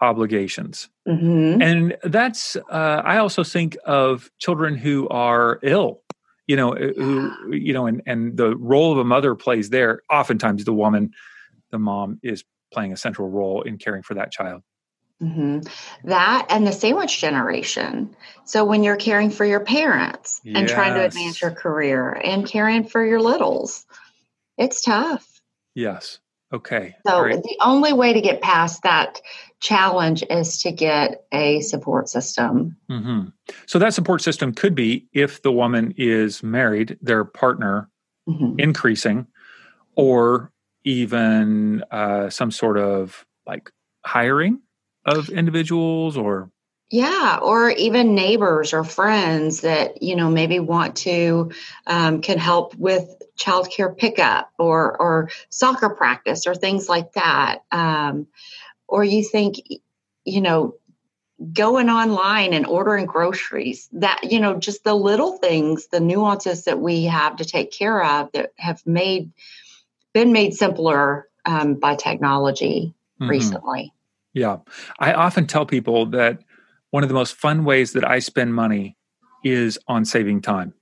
obligations. 0.00 0.88
Mm-hmm. 1.06 1.62
And 1.62 1.96
that's, 2.04 2.56
uh, 2.56 3.02
I 3.04 3.18
also 3.18 3.42
think 3.42 3.76
of 3.84 4.30
children 4.38 4.76
who 4.76 5.08
are 5.08 5.58
ill, 5.62 6.02
you 6.48 6.56
know, 6.56 6.74
uh, 6.74 6.92
who, 6.96 7.52
you 7.52 7.72
know, 7.72 7.86
and, 7.86 8.02
and 8.06 8.36
the 8.36 8.56
role 8.56 8.90
of 8.90 8.98
a 8.98 9.04
mother 9.04 9.36
plays 9.36 9.70
there. 9.70 10.02
Oftentimes 10.10 10.64
the 10.64 10.72
woman, 10.72 11.12
the 11.70 11.78
mom 11.78 12.18
is 12.22 12.42
playing 12.72 12.92
a 12.92 12.96
central 12.96 13.28
role 13.28 13.62
in 13.62 13.78
caring 13.78 14.02
for 14.02 14.14
that 14.14 14.32
child. 14.32 14.62
Mm-hmm. 15.22 16.08
That 16.08 16.46
and 16.48 16.66
the 16.66 16.72
sandwich 16.72 17.20
generation. 17.20 18.16
So 18.44 18.64
when 18.64 18.82
you're 18.82 18.96
caring 18.96 19.30
for 19.30 19.44
your 19.44 19.60
parents 19.60 20.40
and 20.44 20.68
trying 20.68 20.94
to 20.94 21.04
advance 21.04 21.42
your 21.42 21.50
career 21.50 22.12
and 22.12 22.46
caring 22.46 22.84
for 22.84 23.04
your 23.04 23.20
littles, 23.20 23.84
it's 24.56 24.80
tough. 24.80 25.40
Yes. 25.74 26.18
Okay. 26.52 26.96
So 27.06 27.22
right. 27.22 27.42
the 27.42 27.58
only 27.60 27.92
way 27.92 28.12
to 28.12 28.20
get 28.20 28.40
past 28.40 28.82
that 28.82 29.20
challenge 29.60 30.24
is 30.30 30.62
to 30.62 30.72
get 30.72 31.24
a 31.32 31.60
support 31.60 32.08
system. 32.08 32.76
Mm-hmm. 32.90 33.28
So 33.66 33.78
that 33.78 33.92
support 33.92 34.22
system 34.22 34.54
could 34.54 34.74
be 34.74 35.08
if 35.12 35.42
the 35.42 35.52
woman 35.52 35.92
is 35.96 36.42
married, 36.42 36.96
their 37.02 37.24
partner 37.24 37.90
mm-hmm. 38.28 38.58
increasing, 38.58 39.26
or 39.94 40.52
even 40.84 41.84
uh, 41.90 42.30
some 42.30 42.50
sort 42.50 42.78
of 42.78 43.26
like 43.46 43.70
hiring 44.06 44.60
of 45.04 45.28
individuals 45.28 46.16
or 46.16 46.50
yeah, 46.90 47.38
or 47.42 47.70
even 47.70 48.14
neighbors 48.14 48.72
or 48.72 48.82
friends 48.82 49.60
that 49.60 50.02
you 50.02 50.16
know 50.16 50.30
maybe 50.30 50.58
want 50.58 50.96
to 50.96 51.52
um, 51.86 52.22
can 52.22 52.38
help 52.38 52.74
with 52.76 53.14
childcare 53.38 53.96
pickup 53.96 54.52
or 54.58 55.00
or 55.00 55.30
soccer 55.50 55.90
practice 55.90 56.46
or 56.46 56.54
things 56.54 56.88
like 56.88 57.12
that. 57.12 57.62
Um, 57.70 58.26
or 58.86 59.04
you 59.04 59.22
think, 59.22 59.56
you 60.24 60.40
know, 60.40 60.74
going 61.52 61.90
online 61.90 62.54
and 62.54 62.66
ordering 62.66 63.06
groceries 63.06 63.88
that 63.92 64.20
you 64.24 64.40
know 64.40 64.58
just 64.58 64.82
the 64.82 64.94
little 64.94 65.36
things 65.38 65.86
the 65.86 66.00
nuances 66.00 66.64
that 66.64 66.80
we 66.80 67.04
have 67.04 67.36
to 67.36 67.44
take 67.44 67.70
care 67.70 68.02
of 68.02 68.32
that 68.32 68.52
have 68.56 68.84
made 68.84 69.30
been 70.12 70.32
made 70.32 70.52
simpler 70.52 71.28
um, 71.44 71.74
by 71.74 71.94
technology 71.94 72.92
mm-hmm. 73.20 73.30
recently 73.30 73.92
yeah 74.32 74.58
i 74.98 75.12
often 75.12 75.46
tell 75.46 75.64
people 75.64 76.06
that 76.06 76.40
one 76.90 77.02
of 77.02 77.08
the 77.08 77.14
most 77.14 77.34
fun 77.34 77.64
ways 77.64 77.92
that 77.92 78.08
I 78.08 78.18
spend 78.18 78.54
money 78.54 78.96
is 79.44 79.78
on 79.88 80.04
saving 80.04 80.42
time. 80.42 80.74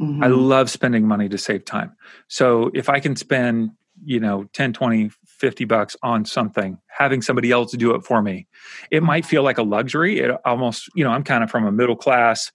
Mm-hmm. 0.00 0.24
I 0.24 0.28
love 0.28 0.70
spending 0.70 1.06
money 1.06 1.28
to 1.28 1.38
save 1.38 1.64
time. 1.64 1.94
So 2.28 2.70
if 2.74 2.88
I 2.88 3.00
can 3.00 3.16
spend, 3.16 3.72
you 4.04 4.18
know, 4.18 4.44
10, 4.54 4.72
20, 4.72 5.10
50 5.26 5.64
bucks 5.66 5.96
on 6.02 6.24
something, 6.24 6.78
having 6.88 7.22
somebody 7.22 7.50
else 7.50 7.72
do 7.72 7.94
it 7.94 8.04
for 8.04 8.22
me, 8.22 8.46
it 8.90 9.02
might 9.02 9.26
feel 9.26 9.42
like 9.42 9.58
a 9.58 9.62
luxury. 9.62 10.20
It 10.20 10.30
almost, 10.44 10.88
you 10.94 11.04
know, 11.04 11.10
I'm 11.10 11.24
kind 11.24 11.44
of 11.44 11.50
from 11.50 11.66
a 11.66 11.72
middle 11.72 11.96
class, 11.96 12.50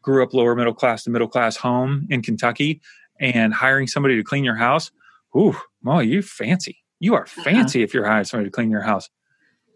grew 0.00 0.22
up 0.22 0.32
lower 0.32 0.54
middle 0.54 0.74
class 0.74 1.04
to 1.04 1.10
middle 1.10 1.28
class 1.28 1.56
home 1.56 2.06
in 2.08 2.22
Kentucky, 2.22 2.80
and 3.18 3.52
hiring 3.52 3.86
somebody 3.86 4.16
to 4.16 4.22
clean 4.22 4.44
your 4.44 4.56
house. 4.56 4.90
Ooh, 5.36 5.56
well, 5.82 6.02
you 6.02 6.22
fancy. 6.22 6.78
You 7.00 7.14
are 7.14 7.24
uh-huh. 7.24 7.42
fancy 7.42 7.80
uh-huh. 7.80 7.84
if 7.84 7.94
you're 7.94 8.06
hiring 8.06 8.24
somebody 8.24 8.48
to 8.48 8.54
clean 8.54 8.70
your 8.70 8.82
house. 8.82 9.10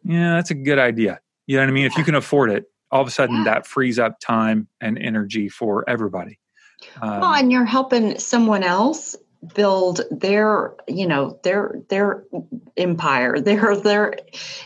Yeah, 0.05 0.37
that's 0.37 0.51
a 0.51 0.55
good 0.55 0.79
idea. 0.79 1.21
You 1.51 1.57
know 1.57 1.63
what 1.63 1.71
I 1.71 1.73
mean? 1.73 1.87
If 1.87 1.99
you 1.99 2.05
can 2.05 2.15
afford 2.15 2.53
it, 2.53 2.67
all 2.93 3.03
of 3.03 3.09
a 3.09 3.11
sudden 3.11 3.39
yeah. 3.39 3.45
that 3.45 3.67
frees 3.67 3.99
up 3.99 4.21
time 4.21 4.69
and 4.81 4.97
energy 4.97 5.49
for 5.49 5.85
everybody. 5.91 6.39
Um, 7.03 7.19
well, 7.19 7.35
and 7.35 7.51
you're 7.51 7.65
helping 7.65 8.21
someone 8.21 8.63
else 8.63 9.17
build 9.53 10.01
their, 10.13 10.75
you 10.87 11.09
know, 11.09 11.41
their 11.43 11.81
their 11.89 12.23
empire, 12.77 13.41
their 13.41 13.75
their 13.75 14.15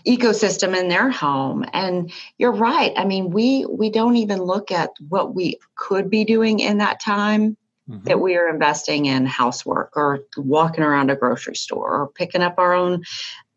ecosystem 0.06 0.78
in 0.78 0.88
their 0.88 1.10
home. 1.10 1.64
And 1.72 2.12
you're 2.36 2.52
right. 2.52 2.92
I 2.98 3.06
mean, 3.06 3.30
we 3.30 3.64
we 3.64 3.88
don't 3.88 4.16
even 4.16 4.42
look 4.42 4.70
at 4.70 4.90
what 5.08 5.34
we 5.34 5.58
could 5.76 6.10
be 6.10 6.26
doing 6.26 6.60
in 6.60 6.78
that 6.78 7.00
time 7.00 7.56
Mm-hmm. 7.86 8.04
that 8.04 8.18
we 8.18 8.34
are 8.36 8.48
investing 8.48 9.04
in 9.04 9.26
housework 9.26 9.94
or 9.94 10.20
walking 10.38 10.82
around 10.82 11.10
a 11.10 11.16
grocery 11.16 11.54
store 11.54 12.00
or 12.00 12.08
picking 12.08 12.40
up 12.40 12.54
our 12.56 12.72
own 12.72 13.02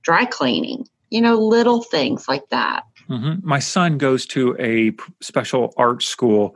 dry 0.02 0.26
cleaning, 0.26 0.86
you 1.10 1.22
know, 1.22 1.36
little 1.36 1.82
things 1.82 2.28
like 2.28 2.50
that. 2.50 2.84
Mm-hmm. 3.10 3.48
My 3.48 3.60
son 3.60 3.98
goes 3.98 4.26
to 4.28 4.56
a 4.60 4.92
special 5.22 5.74
art 5.78 6.04
school 6.04 6.56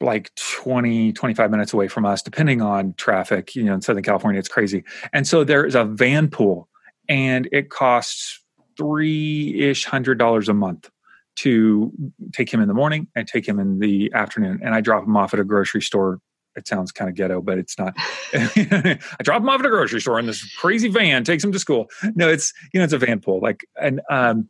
like 0.00 0.34
20 0.34 1.12
25 1.12 1.50
minutes 1.50 1.72
away 1.72 1.88
from 1.88 2.04
us 2.04 2.20
depending 2.20 2.60
on 2.60 2.92
traffic 2.94 3.54
you 3.54 3.62
know 3.62 3.74
in 3.74 3.80
southern 3.80 4.02
california 4.02 4.38
it's 4.38 4.48
crazy 4.48 4.82
and 5.12 5.26
so 5.26 5.44
there's 5.44 5.76
a 5.76 5.84
van 5.84 6.28
pool 6.28 6.68
and 7.08 7.48
it 7.52 7.70
costs 7.70 8.40
three-ish 8.76 9.84
hundred 9.84 10.18
dollars 10.18 10.48
a 10.48 10.52
month 10.52 10.90
to 11.36 11.92
take 12.32 12.52
him 12.52 12.60
in 12.60 12.68
the 12.68 12.74
morning 12.74 13.06
and 13.14 13.28
take 13.28 13.46
him 13.46 13.58
in 13.58 13.78
the 13.78 14.12
afternoon 14.14 14.58
and 14.62 14.74
i 14.74 14.80
drop 14.80 15.04
him 15.04 15.16
off 15.16 15.32
at 15.32 15.40
a 15.40 15.44
grocery 15.44 15.80
store 15.80 16.20
it 16.56 16.68
sounds 16.68 16.92
kind 16.92 17.08
of 17.08 17.16
ghetto, 17.16 17.40
but 17.42 17.58
it's 17.58 17.78
not. 17.78 17.94
I 18.32 18.98
drop 19.22 19.42
him 19.42 19.48
off 19.48 19.60
at 19.60 19.66
a 19.66 19.70
grocery 19.70 20.00
store 20.00 20.18
and 20.18 20.28
this 20.28 20.44
crazy 20.54 20.88
van 20.88 21.24
takes 21.24 21.42
him 21.42 21.52
to 21.52 21.58
school. 21.58 21.90
No, 22.14 22.28
it's 22.28 22.52
you 22.72 22.78
know 22.78 22.84
it's 22.84 22.92
a 22.92 22.98
van 22.98 23.20
pool. 23.20 23.40
Like 23.40 23.66
and 23.80 24.00
um, 24.08 24.48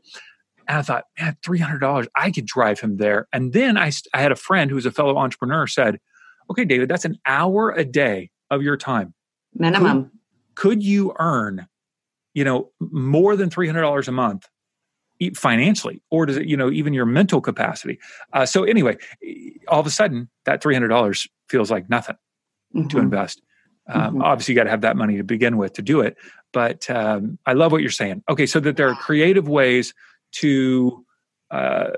and 0.67 0.79
I 0.79 0.83
thought, 0.83 1.05
man, 1.19 1.37
three 1.45 1.59
hundred 1.59 1.79
dollars, 1.81 2.07
I 2.17 2.31
could 2.31 2.47
drive 2.47 2.81
him 2.81 2.97
there. 2.97 3.29
And 3.33 3.53
then 3.53 3.77
I, 3.77 3.91
I 4.13 4.21
had 4.21 4.33
a 4.33 4.37
friend 4.37 4.71
who's 4.71 4.87
a 4.87 4.91
fellow 4.91 5.17
entrepreneur 5.17 5.67
said, 5.67 5.99
"Okay, 6.51 6.65
David, 6.65 6.89
that's 6.89 7.05
an 7.05 7.19
hour 7.27 7.71
a 7.71 7.85
day 7.85 8.31
of 8.51 8.63
your 8.63 8.77
time 8.77 9.15
minimum. 9.55 10.11
Could, 10.55 10.71
could 10.71 10.83
you 10.83 11.15
earn, 11.19 11.67
you 12.35 12.45
know, 12.45 12.71
more 12.81 13.37
than 13.37 13.51
three 13.51 13.67
hundred 13.67 13.83
dollars 13.83 14.09
a 14.09 14.13
month 14.13 14.49
financially, 15.35 16.03
or 16.11 16.27
does 16.27 16.37
it, 16.37 16.47
you 16.47 16.57
know, 16.57 16.71
even 16.71 16.93
your 16.93 17.07
mental 17.07 17.41
capacity? 17.41 17.99
Uh, 18.33 18.45
so 18.45 18.65
anyway, 18.65 18.97
all 19.69 19.81
of 19.81 19.87
a 19.87 19.91
sudden, 19.91 20.29
that 20.45 20.63
three 20.63 20.75
hundred 20.75 20.89
dollars 20.89 21.27
feels 21.49 21.71
like 21.71 21.89
nothing 21.89 22.17
mm-hmm. 22.75 22.89
to 22.89 22.99
invest. 22.99 23.43
Um, 23.89 24.15
mm-hmm. 24.15 24.23
Obviously, 24.23 24.53
you 24.53 24.57
got 24.57 24.65
to 24.65 24.71
have 24.71 24.83
that 24.83 24.97
money 24.97 25.17
to 25.17 25.25
begin 25.25 25.57
with 25.57 25.75
to 25.75 25.83
do 25.83 26.01
it. 26.01 26.17
But 26.53 26.89
um, 26.89 27.39
I 27.47 27.53
love 27.53 27.73
what 27.73 27.83
you're 27.83 27.91
saying. 27.91 28.23
Okay, 28.29 28.47
so 28.47 28.61
that 28.61 28.77
there 28.77 28.89
are 28.89 28.95
creative 28.95 29.49
ways 29.49 29.93
to 30.35 31.05
uh, 31.51 31.91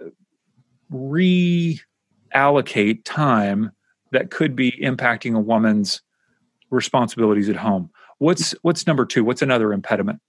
reallocate 0.93 1.81
time 3.05 3.73
that 4.13 4.31
could 4.31 4.55
be 4.57 4.73
impacting 4.73 5.35
a 5.37 5.41
woman's 5.41 6.03
responsibilities 6.71 7.49
at 7.49 7.57
home. 7.57 7.91
What's 8.19 8.53
what's 8.63 8.87
number 8.87 9.05
two? 9.05 9.25
What's 9.25 9.43
another 9.43 9.73
impediment? 9.73 10.21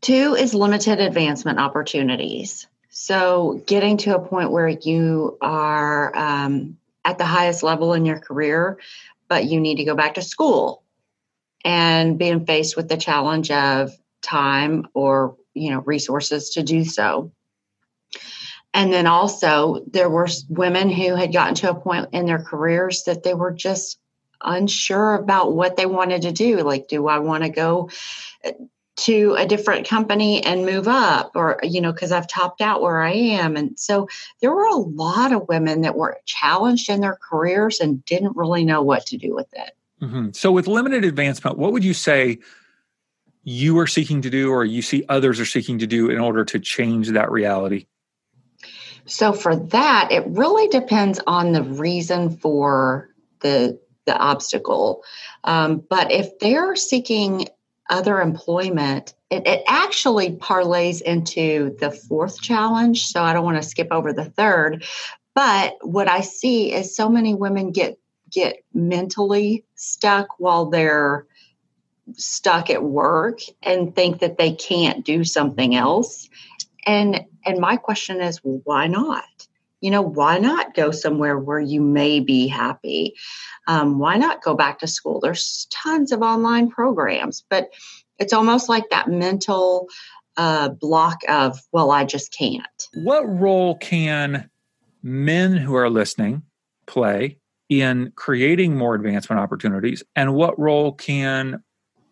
Two 0.00 0.34
is 0.34 0.54
limited 0.54 0.98
advancement 1.00 1.58
opportunities. 1.58 2.66
So 2.90 3.62
getting 3.66 3.96
to 3.98 4.16
a 4.16 4.20
point 4.20 4.50
where 4.50 4.68
you 4.68 5.38
are 5.40 6.16
um, 6.16 6.76
at 7.04 7.18
the 7.18 7.24
highest 7.24 7.62
level 7.62 7.94
in 7.94 8.04
your 8.04 8.18
career, 8.18 8.78
but 9.28 9.44
you 9.44 9.60
need 9.60 9.76
to 9.76 9.84
go 9.84 9.94
back 9.94 10.14
to 10.14 10.22
school 10.22 10.82
and 11.64 12.18
being 12.18 12.44
faced 12.44 12.76
with 12.76 12.88
the 12.88 12.96
challenge 12.96 13.50
of 13.50 13.92
time 14.20 14.88
or 14.94 15.36
you 15.54 15.70
know 15.70 15.80
resources 15.80 16.50
to 16.50 16.62
do 16.62 16.84
so. 16.84 17.32
And 18.74 18.92
then 18.92 19.06
also 19.06 19.84
there 19.86 20.08
were 20.08 20.28
women 20.48 20.88
who 20.88 21.14
had 21.14 21.32
gotten 21.32 21.54
to 21.56 21.70
a 21.70 21.74
point 21.74 22.08
in 22.12 22.26
their 22.26 22.42
careers 22.42 23.04
that 23.04 23.22
they 23.22 23.34
were 23.34 23.52
just 23.52 23.98
unsure 24.42 25.14
about 25.14 25.52
what 25.52 25.76
they 25.76 25.86
wanted 25.86 26.22
to 26.22 26.32
do. 26.32 26.58
Like 26.58 26.88
do 26.88 27.06
i 27.06 27.18
want 27.18 27.44
to 27.44 27.50
go 27.50 27.90
uh, 28.44 28.52
to 28.94 29.34
a 29.38 29.46
different 29.46 29.88
company 29.88 30.42
and 30.44 30.66
move 30.66 30.88
up? 30.88 31.32
Or 31.34 31.58
you 31.62 31.80
know 31.80 31.92
because 31.92 32.12
i've 32.12 32.28
topped 32.28 32.60
out 32.60 32.82
where 32.82 33.02
i 33.02 33.12
am. 33.12 33.56
And 33.56 33.78
so 33.78 34.08
there 34.40 34.52
were 34.52 34.66
a 34.66 34.76
lot 34.76 35.32
of 35.32 35.48
women 35.48 35.82
that 35.82 35.96
were 35.96 36.18
challenged 36.24 36.88
in 36.88 37.00
their 37.00 37.18
careers 37.20 37.78
and 37.78 38.04
didn't 38.04 38.36
really 38.36 38.64
know 38.64 38.82
what 38.82 39.06
to 39.06 39.18
do 39.18 39.34
with 39.34 39.48
it. 39.52 39.72
Mm-hmm. 40.00 40.30
so 40.32 40.50
with 40.50 40.66
limited 40.66 41.04
advancement 41.04 41.58
what 41.58 41.72
would 41.72 41.84
you 41.84 41.94
say 41.94 42.40
you 43.44 43.78
are 43.78 43.86
seeking 43.86 44.22
to 44.22 44.30
do 44.30 44.50
or 44.50 44.64
you 44.64 44.82
see 44.82 45.04
others 45.08 45.40
are 45.40 45.46
seeking 45.46 45.78
to 45.78 45.86
do 45.86 46.10
in 46.10 46.18
order 46.18 46.44
to 46.44 46.58
change 46.58 47.08
that 47.10 47.30
reality? 47.30 47.86
So, 49.04 49.32
for 49.32 49.56
that, 49.56 50.12
it 50.12 50.24
really 50.28 50.68
depends 50.68 51.20
on 51.26 51.52
the 51.52 51.62
reason 51.62 52.36
for 52.36 53.10
the 53.40 53.80
the 54.06 54.16
obstacle. 54.16 55.02
Um, 55.44 55.84
but 55.88 56.10
if 56.10 56.38
they're 56.38 56.76
seeking 56.76 57.46
other 57.90 58.20
employment, 58.20 59.14
it, 59.30 59.46
it 59.46 59.62
actually 59.66 60.30
parlays 60.36 61.00
into 61.00 61.76
the 61.80 61.90
fourth 61.90 62.40
challenge. 62.40 63.06
So 63.06 63.22
I 63.22 63.32
don't 63.32 63.44
want 63.44 63.62
to 63.62 63.68
skip 63.68 63.88
over 63.90 64.12
the 64.12 64.24
third. 64.24 64.84
But 65.34 65.74
what 65.82 66.08
I 66.08 66.20
see 66.20 66.72
is 66.72 66.96
so 66.96 67.08
many 67.08 67.34
women 67.34 67.72
get 67.72 67.98
get 68.30 68.64
mentally 68.72 69.64
stuck 69.74 70.28
while 70.38 70.70
they're 70.70 71.26
stuck 72.16 72.70
at 72.70 72.82
work 72.82 73.40
and 73.62 73.94
think 73.94 74.20
that 74.20 74.38
they 74.38 74.52
can't 74.52 75.04
do 75.04 75.24
something 75.24 75.74
else. 75.74 76.28
And 76.86 77.24
and 77.44 77.58
my 77.58 77.76
question 77.76 78.20
is 78.20 78.40
why 78.42 78.86
not? 78.86 79.24
You 79.80 79.90
know, 79.90 80.02
why 80.02 80.38
not 80.38 80.74
go 80.74 80.92
somewhere 80.92 81.38
where 81.38 81.60
you 81.60 81.80
may 81.80 82.20
be 82.20 82.46
happy? 82.46 83.14
Um, 83.66 83.98
why 83.98 84.16
not 84.16 84.42
go 84.42 84.54
back 84.54 84.78
to 84.78 84.86
school? 84.86 85.18
There's 85.18 85.66
tons 85.70 86.12
of 86.12 86.22
online 86.22 86.70
programs, 86.70 87.44
but 87.50 87.70
it's 88.18 88.32
almost 88.32 88.68
like 88.68 88.90
that 88.90 89.08
mental 89.08 89.88
uh, 90.36 90.68
block 90.68 91.22
of, 91.28 91.60
well, 91.72 91.90
I 91.90 92.04
just 92.04 92.32
can't. 92.32 92.88
What 92.94 93.24
role 93.28 93.76
can 93.76 94.48
men 95.02 95.56
who 95.56 95.74
are 95.74 95.90
listening 95.90 96.42
play 96.86 97.38
in 97.68 98.12
creating 98.14 98.76
more 98.76 98.94
advancement 98.94 99.40
opportunities? 99.40 100.04
And 100.14 100.34
what 100.34 100.58
role 100.58 100.92
can 100.92 101.62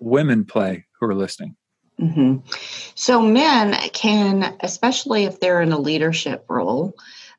women 0.01 0.45
play 0.45 0.87
who 0.99 1.07
are 1.07 1.15
listening? 1.15 1.57
Mm-hmm. 2.01 2.39
So, 2.95 3.21
men 3.21 3.75
can, 3.93 4.57
especially 4.61 5.25
if 5.25 5.39
they're 5.39 5.61
in 5.61 5.73
a 5.73 5.79
leadership 5.79 6.47
role, 6.49 6.95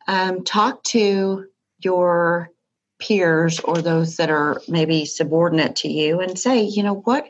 um, 0.08 0.44
talk 0.44 0.84
to 0.86 1.48
your 1.80 2.52
peers 3.00 3.60
or 3.60 3.82
those 3.82 4.18
that 4.18 4.30
are 4.30 4.62
maybe 4.68 5.06
subordinate 5.06 5.78
to 5.78 5.90
you 5.90 6.20
and 6.20 6.38
say, 6.38 6.64
you 6.64 6.84
know, 6.84 6.96
what 6.96 7.30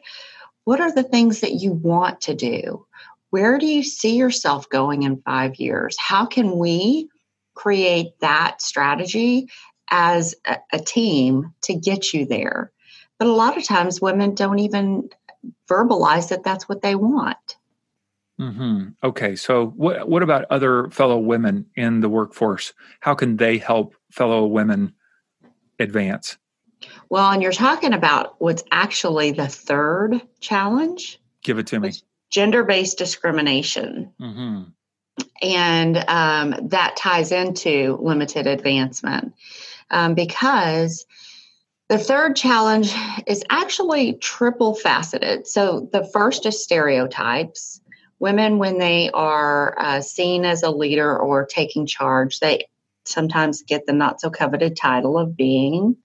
what 0.66 0.80
are 0.80 0.94
the 0.94 1.04
things 1.04 1.40
that 1.40 1.54
you 1.54 1.72
want 1.72 2.22
to 2.22 2.36
do? 2.36 2.86
Where 3.32 3.58
do 3.58 3.66
you 3.66 3.84
see 3.84 4.18
yourself 4.18 4.70
going 4.70 5.04
in 5.04 5.22
5 5.22 5.56
years? 5.56 5.96
How 5.98 6.26
can 6.26 6.58
we 6.58 7.10
create 7.56 8.20
that 8.20 8.62
strategy 8.62 9.48
as 9.90 10.36
a, 10.46 10.58
a 10.74 10.80
team 10.80 11.54
to 11.64 11.74
get 11.74 12.14
you 12.14 12.26
there? 12.26 12.72
But 13.18 13.28
a 13.28 13.34
lot 13.34 13.58
of 13.58 13.64
times 13.64 14.02
women 14.02 14.36
don't 14.36 14.60
even 14.60 15.10
verbalize 15.72 16.30
that 16.30 16.44
that's 16.44 16.68
what 16.68 16.82
they 16.82 16.96
want. 16.96 17.58
Mm-hmm. 18.40 18.90
Okay, 19.04 19.36
so 19.36 19.68
what 19.68 20.10
what 20.10 20.24
about 20.24 20.46
other 20.50 20.90
fellow 20.90 21.20
women 21.20 21.68
in 21.76 22.02
the 22.02 22.10
workforce? 22.10 22.74
How 23.00 23.14
can 23.14 23.38
they 23.38 23.60
help 23.60 23.96
fellow 24.12 24.46
women 24.46 24.94
advance? 25.80 26.38
Well, 27.10 27.30
and 27.32 27.44
you're 27.44 27.52
talking 27.52 27.94
about 27.94 28.36
what's 28.40 28.64
actually 28.72 29.32
the 29.32 29.48
third 29.48 30.22
challenge. 30.40 31.20
Give 31.44 31.60
it 31.60 31.68
to 31.68 31.80
me. 31.80 31.92
Gender 32.32 32.64
based 32.64 32.98
discrimination. 32.98 34.12
Mm-hmm. 34.20 34.64
And 35.44 35.98
um, 36.08 36.70
that 36.70 36.96
ties 36.96 37.32
into 37.32 38.00
limited 38.02 38.48
advancement 38.48 39.34
um, 39.92 40.16
because 40.16 41.06
the 41.92 41.98
third 41.98 42.38
challenge 42.38 42.96
is 43.28 43.44
actually 43.50 44.14
triple 44.14 44.74
faceted. 44.76 45.46
So 45.46 45.90
the 45.92 46.06
first 46.06 46.46
is 46.46 46.64
stereotypes. 46.64 47.82
Women, 48.18 48.60
when 48.60 48.78
they 48.78 49.10
are 49.14 49.78
uh, 49.78 50.00
seen 50.00 50.46
as 50.46 50.64
a 50.64 50.72
leader 50.72 51.20
or 51.20 51.46
taking 51.46 51.86
charge, 51.86 52.40
they 52.40 52.68
sometimes 53.04 53.64
get 53.64 53.86
the 53.86 53.92
not 53.92 54.22
so 54.22 54.30
coveted 54.30 54.78
title 54.78 55.18
of 55.18 55.36
being 55.36 55.98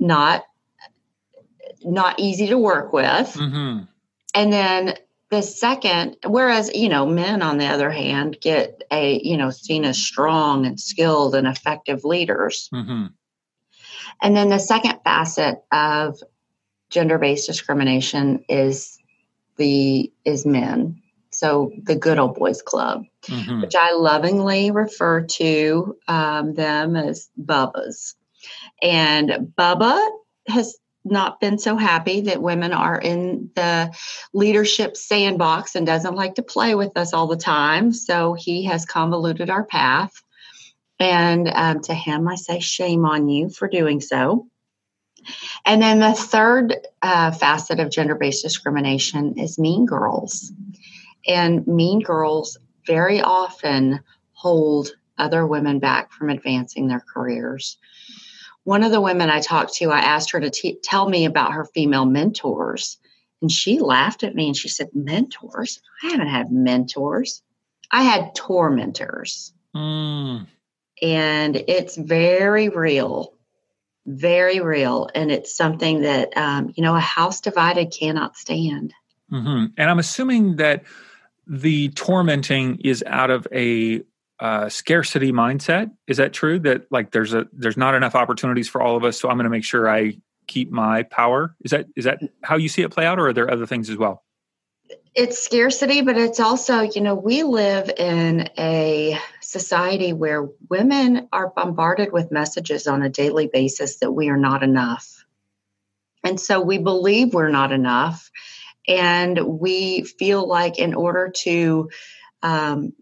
not 0.00 0.44
not 1.84 2.18
easy 2.18 2.46
to 2.46 2.56
work 2.56 2.94
with. 2.94 3.34
Mm-hmm. 3.34 3.84
And 4.34 4.52
then 4.52 4.94
the 5.28 5.42
second, 5.42 6.16
whereas 6.24 6.74
you 6.74 6.88
know, 6.88 7.04
men 7.04 7.42
on 7.42 7.58
the 7.58 7.66
other 7.66 7.90
hand 7.90 8.38
get 8.40 8.82
a 8.90 9.20
you 9.22 9.36
know 9.36 9.50
seen 9.50 9.84
as 9.84 9.98
strong 9.98 10.64
and 10.64 10.80
skilled 10.80 11.34
and 11.34 11.46
effective 11.46 12.02
leaders. 12.02 12.70
Mm-hmm. 12.72 13.08
And 14.20 14.36
then 14.36 14.48
the 14.48 14.58
second 14.58 15.00
facet 15.04 15.64
of 15.72 16.18
gender-based 16.90 17.46
discrimination 17.46 18.44
is 18.48 18.98
the 19.56 20.12
is 20.24 20.44
men. 20.44 21.00
So 21.30 21.72
the 21.82 21.96
good 21.96 22.18
old 22.18 22.34
boys 22.34 22.60
club, 22.60 23.04
mm-hmm. 23.22 23.62
which 23.62 23.74
I 23.74 23.92
lovingly 23.92 24.70
refer 24.70 25.22
to 25.22 25.96
um, 26.06 26.54
them 26.54 26.94
as 26.94 27.30
Bubbas. 27.40 28.14
And 28.82 29.52
Bubba 29.56 30.06
has 30.48 30.76
not 31.04 31.40
been 31.40 31.58
so 31.58 31.76
happy 31.76 32.20
that 32.22 32.42
women 32.42 32.72
are 32.72 33.00
in 33.00 33.50
the 33.56 33.92
leadership 34.32 34.96
sandbox 34.96 35.74
and 35.74 35.86
doesn't 35.86 36.14
like 36.14 36.36
to 36.36 36.42
play 36.42 36.74
with 36.74 36.96
us 36.96 37.12
all 37.12 37.26
the 37.26 37.36
time. 37.36 37.92
So 37.92 38.34
he 38.34 38.64
has 38.64 38.84
convoluted 38.84 39.50
our 39.50 39.64
path. 39.64 40.12
And 41.02 41.48
um, 41.48 41.80
to 41.82 41.94
him, 41.94 42.28
I 42.28 42.36
say, 42.36 42.60
shame 42.60 43.04
on 43.04 43.28
you 43.28 43.50
for 43.50 43.68
doing 43.68 44.00
so. 44.00 44.46
And 45.64 45.80
then 45.80 46.00
the 46.00 46.12
third 46.12 46.74
uh, 47.00 47.30
facet 47.32 47.80
of 47.80 47.90
gender 47.90 48.14
based 48.14 48.42
discrimination 48.42 49.38
is 49.38 49.58
mean 49.58 49.86
girls. 49.86 50.52
And 51.26 51.66
mean 51.66 52.00
girls 52.00 52.58
very 52.86 53.20
often 53.20 54.00
hold 54.32 54.90
other 55.18 55.46
women 55.46 55.78
back 55.78 56.12
from 56.12 56.30
advancing 56.30 56.88
their 56.88 57.04
careers 57.12 57.78
one 58.64 58.84
of 58.84 58.92
the 58.92 59.00
women 59.00 59.28
I 59.28 59.40
talked 59.40 59.74
to, 59.74 59.90
I 59.90 60.00
asked 60.00 60.30
her 60.32 60.40
to 60.40 60.50
t- 60.50 60.78
tell 60.82 61.08
me 61.08 61.24
about 61.24 61.52
her 61.52 61.64
female 61.64 62.04
mentors. 62.04 62.98
And 63.40 63.50
she 63.50 63.80
laughed 63.80 64.22
at 64.22 64.34
me 64.34 64.46
and 64.46 64.56
she 64.56 64.68
said, 64.68 64.90
Mentors? 64.94 65.80
I 66.02 66.10
haven't 66.10 66.28
had 66.28 66.52
mentors. 66.52 67.42
I 67.90 68.04
had 68.04 68.34
tormentors. 68.34 69.52
Mm. 69.74 70.46
And 71.02 71.56
it's 71.56 71.96
very 71.96 72.68
real, 72.68 73.34
very 74.06 74.60
real. 74.60 75.08
And 75.14 75.30
it's 75.30 75.54
something 75.54 76.02
that, 76.02 76.36
um, 76.36 76.72
you 76.76 76.82
know, 76.82 76.94
a 76.94 77.00
house 77.00 77.40
divided 77.40 77.92
cannot 77.92 78.36
stand. 78.36 78.94
Mm-hmm. 79.32 79.66
And 79.76 79.90
I'm 79.90 79.98
assuming 79.98 80.56
that 80.56 80.84
the 81.46 81.88
tormenting 81.90 82.78
is 82.84 83.02
out 83.06 83.30
of 83.30 83.46
a 83.52 84.02
uh, 84.38 84.68
scarcity 84.68 85.32
mindset. 85.32 85.90
Is 86.06 86.16
that 86.16 86.32
true? 86.32 86.58
That 86.58 86.90
like 86.90 87.12
there's 87.12 87.32
a 87.34 87.46
there's 87.52 87.76
not 87.76 87.94
enough 87.94 88.14
opportunities 88.14 88.68
for 88.68 88.80
all 88.82 88.96
of 88.96 89.04
us, 89.04 89.20
so 89.20 89.28
I'm 89.28 89.36
going 89.36 89.44
to 89.44 89.50
make 89.50 89.64
sure 89.64 89.88
I 89.88 90.18
keep 90.48 90.70
my 90.70 91.04
power. 91.04 91.54
Is 91.64 91.70
that 91.70 91.86
is 91.96 92.04
that 92.04 92.20
how 92.42 92.56
you 92.56 92.68
see 92.68 92.82
it 92.82 92.90
play 92.90 93.06
out, 93.06 93.18
or 93.18 93.28
are 93.28 93.32
there 93.32 93.50
other 93.50 93.66
things 93.66 93.88
as 93.88 93.96
well? 93.96 94.24
It's 95.14 95.38
scarcity, 95.38 96.02
but 96.02 96.16
it's 96.16 96.40
also 96.40 96.80
you 96.80 97.00
know 97.00 97.14
we 97.14 97.42
live 97.42 97.90
in 97.90 98.48
a 98.58 99.18
society 99.40 100.12
where 100.12 100.48
women 100.70 101.28
are 101.32 101.50
bombarded 101.50 102.12
with 102.12 102.32
messages 102.32 102.86
on 102.86 103.02
a 103.02 103.08
daily 103.08 103.46
basis 103.46 103.98
that 103.98 104.12
we 104.12 104.28
are 104.28 104.38
not 104.38 104.62
enough, 104.62 105.24
and 106.24 106.40
so 106.40 106.60
we 106.60 106.78
believe 106.78 107.34
we're 107.34 107.50
not 107.50 107.72
enough, 107.72 108.30
and 108.88 109.38
we 109.38 110.02
feel 110.02 110.46
like 110.46 110.78
in 110.78 110.94
order 110.94 111.30
to 111.42 111.90
um, 112.42 112.92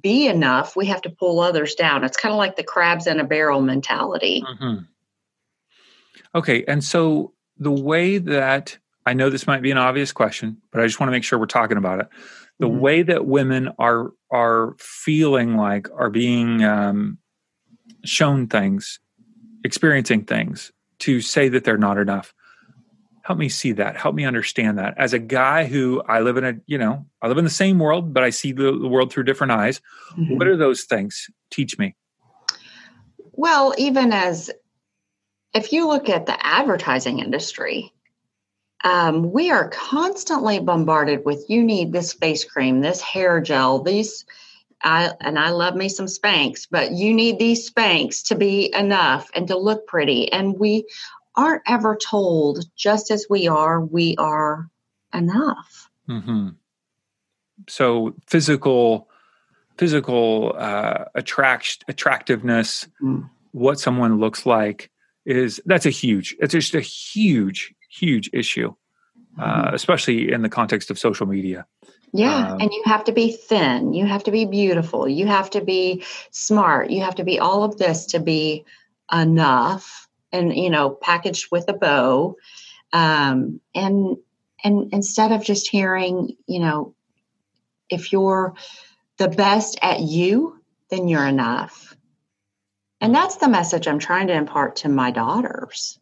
be 0.00 0.26
enough, 0.26 0.76
we 0.76 0.86
have 0.86 1.02
to 1.02 1.10
pull 1.10 1.40
others 1.40 1.74
down. 1.74 2.04
It's 2.04 2.16
kind 2.16 2.32
of 2.32 2.38
like 2.38 2.56
the 2.56 2.62
crabs 2.62 3.06
in 3.06 3.20
a 3.20 3.24
barrel 3.24 3.60
mentality. 3.60 4.42
Mm-hmm. 4.42 4.84
Okay. 6.34 6.64
And 6.66 6.82
so 6.82 7.34
the 7.58 7.72
way 7.72 8.18
that 8.18 8.78
I 9.04 9.14
know 9.14 9.30
this 9.30 9.46
might 9.46 9.62
be 9.62 9.70
an 9.70 9.78
obvious 9.78 10.12
question, 10.12 10.58
but 10.70 10.80
I 10.80 10.86
just 10.86 11.00
want 11.00 11.08
to 11.08 11.12
make 11.12 11.24
sure 11.24 11.38
we're 11.38 11.46
talking 11.46 11.76
about 11.76 12.00
it. 12.00 12.08
The 12.58 12.68
mm-hmm. 12.68 12.80
way 12.80 13.02
that 13.02 13.26
women 13.26 13.70
are 13.78 14.12
are 14.30 14.74
feeling 14.78 15.56
like 15.56 15.88
are 15.96 16.10
being 16.10 16.62
um, 16.64 17.18
shown 18.04 18.46
things, 18.46 19.00
experiencing 19.64 20.24
things 20.24 20.72
to 21.00 21.20
say 21.20 21.48
that 21.48 21.64
they're 21.64 21.78
not 21.78 21.98
enough 21.98 22.32
help 23.22 23.38
me 23.38 23.48
see 23.48 23.72
that 23.72 23.96
help 23.96 24.14
me 24.14 24.24
understand 24.24 24.78
that 24.78 24.94
as 24.98 25.12
a 25.12 25.18
guy 25.18 25.64
who 25.64 26.02
i 26.08 26.20
live 26.20 26.36
in 26.36 26.44
a 26.44 26.54
you 26.66 26.76
know 26.76 27.06
i 27.22 27.28
live 27.28 27.38
in 27.38 27.44
the 27.44 27.50
same 27.50 27.78
world 27.78 28.12
but 28.12 28.22
i 28.22 28.30
see 28.30 28.52
the, 28.52 28.72
the 28.72 28.88
world 28.88 29.12
through 29.12 29.22
different 29.22 29.52
eyes 29.52 29.80
mm-hmm. 30.12 30.36
what 30.36 30.46
are 30.46 30.56
those 30.56 30.84
things 30.84 31.28
teach 31.50 31.78
me 31.78 31.94
well 33.32 33.74
even 33.78 34.12
as 34.12 34.50
if 35.54 35.72
you 35.72 35.86
look 35.86 36.08
at 36.08 36.26
the 36.26 36.46
advertising 36.46 37.20
industry 37.20 37.92
um, 38.84 39.32
we 39.32 39.50
are 39.50 39.68
constantly 39.68 40.58
bombarded 40.58 41.24
with 41.24 41.44
you 41.48 41.62
need 41.62 41.92
this 41.92 42.12
face 42.12 42.44
cream 42.44 42.80
this 42.80 43.00
hair 43.00 43.40
gel 43.40 43.80
these 43.80 44.24
I, 44.84 45.12
and 45.20 45.38
I 45.38 45.50
love 45.50 45.76
me 45.76 45.88
some 45.88 46.06
Spanx, 46.06 46.66
but 46.70 46.92
you 46.92 47.14
need 47.14 47.38
these 47.38 47.70
Spanx 47.70 48.26
to 48.28 48.34
be 48.34 48.74
enough 48.74 49.30
and 49.34 49.46
to 49.48 49.56
look 49.56 49.86
pretty. 49.86 50.30
And 50.32 50.58
we 50.58 50.86
aren't 51.36 51.62
ever 51.66 51.96
told 51.96 52.64
just 52.76 53.10
as 53.10 53.26
we 53.30 53.48
are, 53.48 53.80
we 53.80 54.16
are 54.16 54.68
enough. 55.14 55.88
Mm-hmm. 56.08 56.48
So 57.68 58.14
physical, 58.26 59.08
physical 59.78 60.54
uh, 60.58 61.04
attract 61.14 61.84
attractiveness, 61.88 62.88
mm. 63.00 63.28
what 63.52 63.78
someone 63.78 64.18
looks 64.18 64.46
like, 64.46 64.90
is 65.24 65.60
that's 65.66 65.86
a 65.86 65.90
huge 65.90 66.34
it's 66.40 66.50
just 66.50 66.74
a 66.74 66.80
huge 66.80 67.72
huge 67.92 68.30
issue 68.32 68.74
uh, 69.38 69.64
mm-hmm. 69.64 69.74
especially 69.74 70.32
in 70.32 70.42
the 70.42 70.48
context 70.48 70.90
of 70.90 70.98
social 70.98 71.26
media. 71.26 71.66
Yeah 72.12 72.52
um, 72.52 72.60
and 72.60 72.72
you 72.72 72.82
have 72.86 73.04
to 73.04 73.12
be 73.12 73.32
thin 73.32 73.94
you 73.94 74.06
have 74.06 74.24
to 74.24 74.30
be 74.30 74.44
beautiful 74.44 75.08
you 75.08 75.26
have 75.26 75.50
to 75.50 75.62
be 75.62 76.04
smart 76.30 76.90
you 76.90 77.02
have 77.02 77.14
to 77.16 77.24
be 77.24 77.38
all 77.38 77.64
of 77.64 77.78
this 77.78 78.06
to 78.06 78.20
be 78.20 78.64
enough 79.10 80.08
and 80.32 80.56
you 80.56 80.70
know 80.70 80.90
packaged 80.90 81.48
with 81.50 81.68
a 81.68 81.72
bow. 81.72 82.36
Um, 82.92 83.60
and 83.74 84.16
and 84.64 84.92
instead 84.92 85.32
of 85.32 85.44
just 85.44 85.68
hearing 85.68 86.36
you 86.46 86.60
know 86.60 86.94
if 87.88 88.12
you're 88.12 88.54
the 89.18 89.28
best 89.28 89.78
at 89.82 90.00
you 90.00 90.58
then 90.90 91.08
you're 91.08 91.26
enough. 91.26 91.96
And 93.00 93.14
that's 93.14 93.36
the 93.36 93.48
message 93.48 93.88
i'm 93.88 93.98
trying 93.98 94.28
to 94.28 94.34
impart 94.34 94.76
to 94.76 94.88
my 94.88 95.10
daughters 95.10 95.98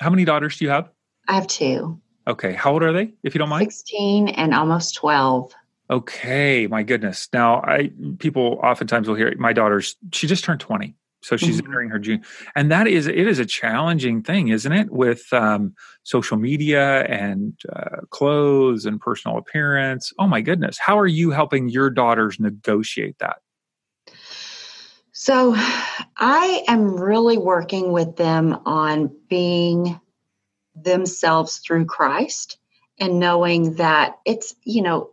how 0.00 0.10
many 0.10 0.24
daughters 0.24 0.56
do 0.56 0.64
you 0.64 0.70
have? 0.70 0.90
I 1.28 1.34
have 1.34 1.46
two. 1.46 2.00
Okay 2.26 2.52
how 2.52 2.72
old 2.72 2.82
are 2.82 2.92
they 2.92 3.12
if 3.22 3.34
you 3.34 3.38
don't 3.38 3.48
mind? 3.48 3.72
16 3.72 4.28
and 4.28 4.54
almost 4.54 4.94
12 4.94 5.52
okay 5.90 6.66
my 6.66 6.82
goodness. 6.82 7.28
Now 7.32 7.62
i 7.62 7.90
people 8.18 8.60
oftentimes 8.62 9.08
will 9.08 9.16
hear 9.16 9.34
my 9.38 9.52
daughter's 9.52 9.96
she 10.12 10.26
just 10.26 10.44
turned 10.44 10.60
20 10.60 10.94
so 11.22 11.36
she's 11.36 11.58
mm-hmm. 11.58 11.66
entering 11.66 11.90
her 11.90 11.98
June. 11.98 12.24
and 12.56 12.70
that 12.70 12.86
is 12.86 13.06
it 13.06 13.26
is 13.26 13.38
a 13.38 13.44
challenging 13.44 14.22
thing 14.22 14.48
isn't 14.48 14.72
it 14.72 14.90
with 14.90 15.30
um, 15.32 15.74
social 16.02 16.36
media 16.36 17.04
and 17.04 17.58
uh, 17.74 18.00
clothes 18.10 18.86
and 18.86 19.00
personal 19.00 19.36
appearance? 19.36 20.12
Oh 20.18 20.26
my 20.26 20.40
goodness. 20.40 20.78
How 20.78 20.98
are 20.98 21.06
you 21.06 21.30
helping 21.30 21.68
your 21.68 21.90
daughters 21.90 22.40
negotiate 22.40 23.18
that 23.18 23.38
so 25.20 25.54
i 26.16 26.64
am 26.66 26.96
really 26.98 27.36
working 27.36 27.92
with 27.92 28.16
them 28.16 28.58
on 28.64 29.14
being 29.28 30.00
themselves 30.74 31.58
through 31.58 31.84
christ 31.84 32.56
and 32.98 33.20
knowing 33.20 33.74
that 33.74 34.18
it's 34.24 34.54
you 34.64 34.82
know 34.82 35.10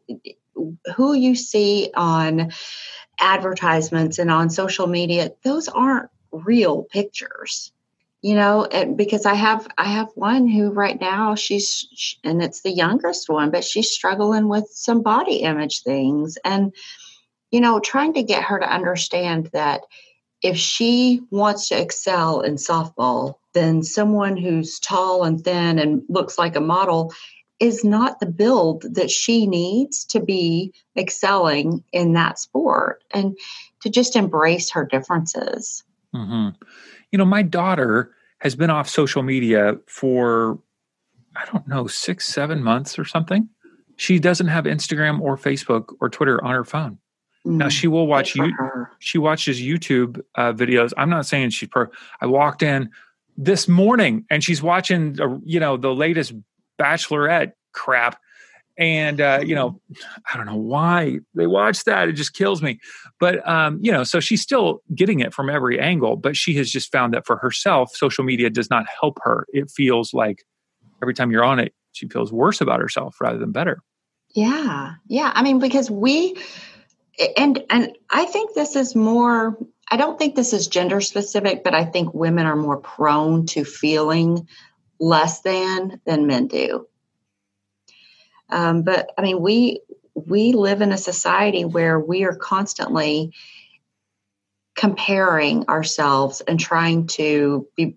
who 0.96 1.14
you 1.14 1.36
see 1.36 1.92
on 1.94 2.52
advertisements 3.20 4.20
and 4.20 4.30
on 4.32 4.50
social 4.50 4.88
media, 4.88 5.32
those 5.44 5.68
aren't 5.68 6.10
real 6.32 6.84
pictures 6.84 7.72
you 8.22 8.36
know 8.36 8.66
and 8.66 8.98
because 8.98 9.26
i 9.26 9.34
have 9.34 9.66
i 9.78 9.86
have 9.86 10.10
one 10.16 10.46
who 10.48 10.72
right 10.72 11.00
now 11.00 11.36
she's 11.36 12.18
and 12.24 12.44
it's 12.44 12.62
the 12.62 12.70
youngest 12.70 13.30
one 13.30 13.50
but 13.50 13.64
she's 13.64 13.92
struggling 13.92 14.50
with 14.50 14.68
some 14.72 15.02
body 15.02 15.38
image 15.38 15.82
things. 15.84 16.38
And 16.44 16.74
you 17.52 17.62
know 17.62 17.80
trying 17.80 18.14
to 18.14 18.24
get 18.24 18.44
her 18.44 18.60
to 18.60 18.72
understand 18.72 19.50
that 19.54 19.82
if 20.44 20.56
she 20.56 21.22
wants 21.32 21.70
to 21.70 21.80
excel 21.80 22.42
in 22.42 22.56
softball 22.56 23.36
then 23.54 23.82
someone 23.82 24.38
who's 24.38 24.80
tall 24.80 25.24
and 25.24 25.44
thin 25.44 25.80
and 25.80 26.04
looks 26.10 26.38
like 26.38 26.56
a 26.56 26.62
model 26.62 27.12
is 27.60 27.84
not 27.84 28.20
the 28.20 28.26
build 28.26 28.84
that 28.94 29.10
she 29.10 29.48
needs 29.48 30.06
to 30.06 30.20
be 30.20 30.74
excelling 30.96 31.84
in 31.92 32.14
that 32.14 32.38
sport 32.38 33.04
and 33.12 33.38
to 33.82 33.90
just 33.90 34.16
embrace 34.16 34.70
her 34.72 34.86
differences. 34.86 35.84
Mm-hmm. 36.14 36.50
You 37.12 37.18
know, 37.18 37.26
my 37.26 37.42
daughter 37.42 38.12
has 38.40 38.56
been 38.56 38.70
off 38.70 38.88
social 38.88 39.24
media 39.24 39.78
for, 39.88 40.60
I 41.36 41.46
don't 41.52 41.68
know, 41.68 41.88
six, 41.88 42.28
seven 42.28 42.62
months 42.62 43.00
or 43.00 43.06
something. 43.06 43.50
She 43.96 44.20
doesn't 44.20 44.48
have 44.48 44.66
Instagram 44.66 45.20
or 45.22 45.38
Facebook 45.38 45.96
or 46.00 46.10
Twitter 46.10 46.44
on 46.44 46.54
her 46.54 46.64
phone. 46.64 47.00
Mm, 47.48 47.58
now 47.58 47.70
she 47.70 47.88
will 47.88 48.08
watch 48.08 48.36
you. 48.36 48.52
She 49.00 49.18
watches 49.18 49.62
YouTube 49.62 50.22
uh, 50.36 50.54
videos. 50.54 50.92
I'm 50.98 51.10
not 51.10 51.26
saying 51.26 51.52
she's 51.52 51.70
per. 51.70 51.90
I 52.22 52.26
walked 52.26 52.62
in 52.62 52.90
this 53.38 53.68
morning 53.68 54.26
and 54.30 54.44
she's 54.44 54.62
watching, 54.62 55.20
uh, 55.22 55.38
you 55.46 55.60
know, 55.60 55.78
the 55.78 55.94
latest 55.94 56.34
bachelorette 56.80 57.54
crap. 57.74 58.20
And 58.80 59.20
uh, 59.22 59.40
you 59.44 59.56
know 59.56 59.82
i 60.32 60.38
don't 60.38 60.46
know 60.46 60.56
why 60.56 61.18
they 61.34 61.48
watch 61.48 61.84
that. 61.86 62.10
It 62.10 62.14
just 62.14 62.34
kills 62.36 62.62
me. 62.62 62.80
But 63.20 63.48
um, 63.48 63.80
you 63.82 63.92
know 63.92 64.04
so 64.04 64.20
she's 64.20 64.42
still 64.42 64.84
getting 64.94 65.20
it 65.20 65.34
from 65.34 65.50
every 65.50 65.80
angle 65.80 66.16
but 66.16 66.38
she 66.38 66.54
has 66.58 66.70
just 66.70 66.92
found 66.92 67.16
that 67.16 67.26
for 67.26 67.38
herself 67.38 67.96
social 67.96 68.24
media 68.24 68.52
does 68.52 68.70
not 68.70 68.86
help 69.02 69.18
her. 69.24 69.48
It 69.52 69.72
feels 69.72 70.14
like 70.14 70.46
every 71.02 71.16
time 71.16 71.32
you're 71.32 71.44
on 71.44 71.60
it 71.60 71.74
she 71.94 72.08
feels 72.08 72.32
worse 72.32 72.62
about 72.62 72.80
herself 72.80 73.20
rather 73.20 73.40
than 73.40 73.52
better. 73.52 73.82
Yeah. 74.36 74.94
Yeah. 75.08 75.32
I 75.34 75.42
mean 75.42 75.58
because 75.58 75.90
we 75.90 76.36
and 77.38 77.64
and 77.70 77.98
i 78.10 78.26
think 78.26 78.54
this 78.54 78.76
is 78.76 78.96
more 78.96 79.58
i 79.90 79.98
don't 79.98 80.20
think 80.20 80.36
this 80.36 80.54
is 80.54 80.68
gender 80.68 81.02
specific 81.02 81.64
but 81.64 81.74
i 81.74 81.84
think 81.84 82.14
women 82.14 82.46
are 82.46 82.56
more 82.56 82.78
prone 82.78 83.46
to 83.46 83.64
feeling 83.64 84.48
less 85.00 85.42
than 85.42 86.02
than 86.06 86.28
men 86.28 86.48
do. 86.48 86.88
Um, 88.50 88.84
but 88.84 89.12
I 89.18 89.22
mean, 89.22 89.42
we 89.42 89.82
we 90.14 90.54
live 90.54 90.82
in 90.82 90.92
a 90.92 90.98
society 90.98 91.66
where 91.66 92.00
we 92.00 92.24
are 92.24 92.36
constantly 92.36 93.34
comparing 94.76 95.68
ourselves 95.68 96.42
and 96.42 96.60
trying 96.60 97.08
to 97.08 97.68
be 97.76 97.96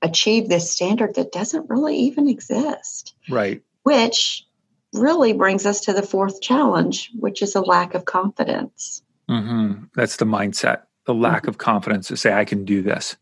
achieve 0.00 0.48
this 0.48 0.70
standard 0.70 1.16
that 1.16 1.32
doesn't 1.32 1.68
really 1.68 1.96
even 1.96 2.28
exist. 2.28 3.14
Right. 3.28 3.62
Which 3.82 4.46
really 4.92 5.32
brings 5.32 5.66
us 5.66 5.80
to 5.82 5.92
the 5.92 6.02
fourth 6.02 6.40
challenge, 6.40 7.10
which 7.18 7.42
is 7.42 7.54
a 7.54 7.60
lack 7.60 7.94
of 7.94 8.04
confidence. 8.04 9.02
Mm-hmm. 9.28 9.84
That's 9.94 10.16
the 10.16 10.24
mindset, 10.24 10.82
the 11.06 11.14
lack 11.14 11.42
mm-hmm. 11.42 11.50
of 11.50 11.58
confidence 11.58 12.08
to 12.08 12.16
say, 12.16 12.32
I 12.32 12.44
can 12.44 12.64
do 12.64 12.82
this. 12.82 13.16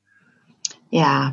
Yeah. 0.91 1.33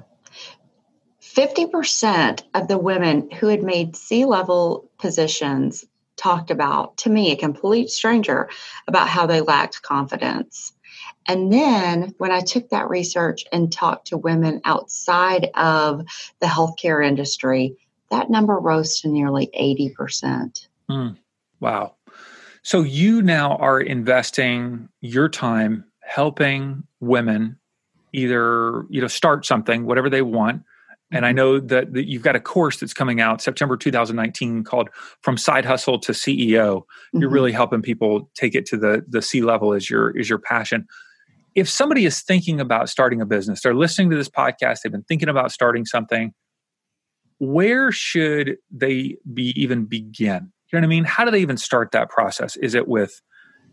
50% 1.21 2.43
of 2.54 2.67
the 2.67 2.78
women 2.78 3.30
who 3.32 3.47
had 3.47 3.63
made 3.63 3.95
C 3.95 4.26
level 4.26 4.89
positions 4.97 5.86
talked 6.15 6.50
about 6.50 6.97
to 6.97 7.10
me, 7.10 7.32
a 7.32 7.36
complete 7.36 7.89
stranger, 7.89 8.50
about 8.88 9.08
how 9.08 9.28
they 9.28 9.41
lacked 9.41 9.84
confidence. 9.84 10.73
And 11.28 11.54
then 11.54 12.15
when 12.17 12.32
I 12.32 12.41
took 12.41 12.69
that 12.69 12.89
research 12.89 13.45
and 13.52 13.71
talked 13.71 14.08
to 14.08 14.17
women 14.17 14.62
outside 14.65 15.50
of 15.54 16.06
the 16.39 16.47
healthcare 16.47 17.06
industry, 17.06 17.78
that 18.12 18.30
number 18.30 18.58
rose 18.58 19.02
to 19.02 19.08
nearly 19.08 19.50
80%. 19.60 20.67
Mm, 20.89 21.17
wow. 21.60 21.96
So 22.63 22.82
you 22.82 23.22
now 23.22 23.56
are 23.58 23.80
investing 23.80 24.89
your 25.02 25.30
time 25.30 25.86
helping 26.02 26.84
women 27.00 27.58
either 28.13 28.86
you 28.89 29.02
know 29.02 29.08
start 29.08 29.46
something 29.46 29.86
whatever 29.86 30.10
they 30.10 30.22
want 30.22 30.63
and 31.12 31.26
I 31.26 31.30
mm-hmm. 31.30 31.36
know 31.38 31.60
that, 31.60 31.93
that, 31.93 32.08
you've 32.08 32.22
got 32.22 32.36
a 32.36 32.39
course 32.39 32.80
that's 32.80 32.93
coming 32.93 33.22
out 33.22 33.41
September 33.41 33.78
2019 33.78 34.63
called 34.63 34.89
From 35.22 35.38
Side 35.38 35.63
Hustle 35.63 36.00
to 36.00 36.12
CEO. 36.12 36.82
Mm-hmm. 36.82 37.22
You're 37.22 37.30
really 37.30 37.54
helping 37.54 37.82
people 37.82 38.30
take 38.36 38.56
it 38.56 38.65
to 38.67 38.78
the 38.78 39.06
the 39.08 39.22
C 39.22 39.41
level 39.41 39.74
is 39.74 39.89
your 39.89 40.10
is 40.17 40.30
your 40.30 40.39
passion. 40.39 40.86
If 41.56 41.70
somebody 41.70 42.06
is 42.06 42.22
thinking 42.22 42.60
about 42.60 42.89
starting 42.89 43.22
a 43.22 43.26
business, 43.26 43.62
they're 43.62 43.74
listening 43.74 44.10
to 44.12 44.15
this 44.15 44.30
podcast, 44.30 44.82
they've 44.84 44.91
been 44.91 45.04
thinking 45.04 45.30
about 45.30 45.52
starting 45.52 45.86
something, 45.86 46.34
where 47.39 47.91
should 47.91 48.58
they 48.71 49.17
be 49.34 49.54
even 49.56 49.86
begin? 49.86 50.52
You 50.71 50.80
know 50.80 50.82
what 50.82 50.84
I 50.84 50.88
mean? 50.88 51.04
How 51.06 51.23
do 51.23 51.32
they 51.32 51.39
even 51.39 51.58
start 51.58 51.91
that 51.91 52.10
process? 52.10 52.56
Is 52.58 52.76
it 52.76 52.88
with, 52.88 53.21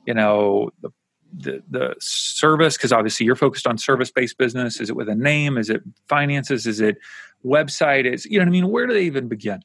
you 0.06 0.14
know, 0.14 0.70
the 0.80 0.90
the, 1.36 1.62
the 1.68 1.94
service? 1.98 2.76
Because 2.76 2.92
obviously 2.92 3.26
you're 3.26 3.34
focused 3.34 3.66
on 3.66 3.78
service 3.78 4.10
based 4.10 4.38
business. 4.38 4.80
Is 4.80 4.90
it 4.90 4.96
with 4.96 5.08
a 5.08 5.14
name? 5.14 5.58
Is 5.58 5.70
it 5.70 5.82
finances? 6.08 6.66
Is 6.66 6.80
it 6.80 6.96
website? 7.44 8.12
Is 8.12 8.24
you 8.26 8.38
know 8.38 8.44
what 8.44 8.48
i 8.48 8.52
mean? 8.52 8.68
Where 8.68 8.86
do 8.86 8.94
they 8.94 9.04
even 9.04 9.28
begin? 9.28 9.60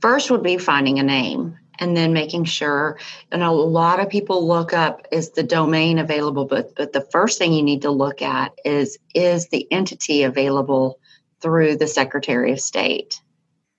First 0.00 0.30
would 0.30 0.42
be 0.42 0.56
finding 0.56 0.98
a 0.98 1.02
name 1.02 1.58
and 1.80 1.96
then 1.96 2.12
making 2.12 2.44
sure 2.44 2.98
and 3.30 3.42
a 3.42 3.52
lot 3.52 4.00
of 4.00 4.08
people 4.08 4.48
look 4.48 4.72
up 4.72 5.06
is 5.12 5.30
the 5.32 5.42
domain 5.42 5.98
available? 5.98 6.46
But 6.46 6.74
but 6.74 6.92
the 6.92 7.06
first 7.12 7.38
thing 7.38 7.52
you 7.52 7.62
need 7.62 7.82
to 7.82 7.90
look 7.90 8.22
at 8.22 8.54
is 8.64 8.98
is 9.14 9.48
the 9.48 9.70
entity 9.70 10.22
available 10.22 10.98
through 11.40 11.76
the 11.76 11.86
secretary 11.86 12.52
of 12.52 12.60
state. 12.60 13.20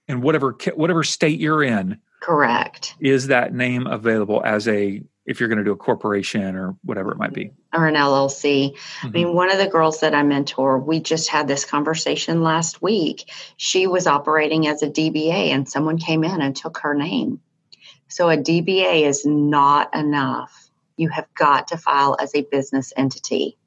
And 0.08 0.24
whatever 0.24 0.56
whatever 0.76 1.04
state 1.04 1.39
you're 1.39 1.63
in 1.63 2.00
correct. 2.22 2.95
is 3.00 3.28
that 3.28 3.54
name 3.54 3.88
available 3.88 4.41
as 4.43 4.67
a 4.67 5.04
if 5.26 5.39
you're 5.39 5.50
going 5.50 5.60
to 5.60 5.63
do 5.63 5.72
a 5.72 5.78
corporation 5.78 6.56
or 6.56 6.76
whatever 6.84 7.12
it 7.12 7.17
might 7.17 7.34
be. 7.34 7.52
Or 7.74 7.88
an 7.88 7.93
llc 7.93 8.74
mm-hmm. 8.74 9.08
i 9.08 9.10
mean 9.12 9.36
one 9.36 9.52
of 9.52 9.60
the 9.60 9.67
girls 9.67 10.00
that 10.00 10.15
i 10.15 10.24
mentor 10.24 10.80
we 10.80 11.00
just 11.00 11.30
had 11.30 11.48
this 11.48 11.65
conversation 11.65 12.41
last 12.41 12.82
week. 12.82 13.30
She 13.58 13.86
was 13.86 14.08
operating 14.08 14.67
as 14.67 14.82
a 14.82 14.89
dba 14.89 15.50
and 15.50 15.69
someone 15.69 16.00
came 16.00 16.24
in 16.24 16.41
and 16.41 16.56
took 16.56 16.80
her 16.80 16.95
name. 16.95 17.41
So 18.08 18.30
a 18.30 18.38
dba 18.38 19.04
is 19.04 19.26
not 19.26 19.93
enough. 19.95 20.72
You 20.98 21.10
have 21.10 21.28
got 21.36 21.67
to 21.69 21.78
file 21.78 22.17
as 22.19 22.34
a 22.34 22.41
business 22.41 22.91
entity. 22.98 23.58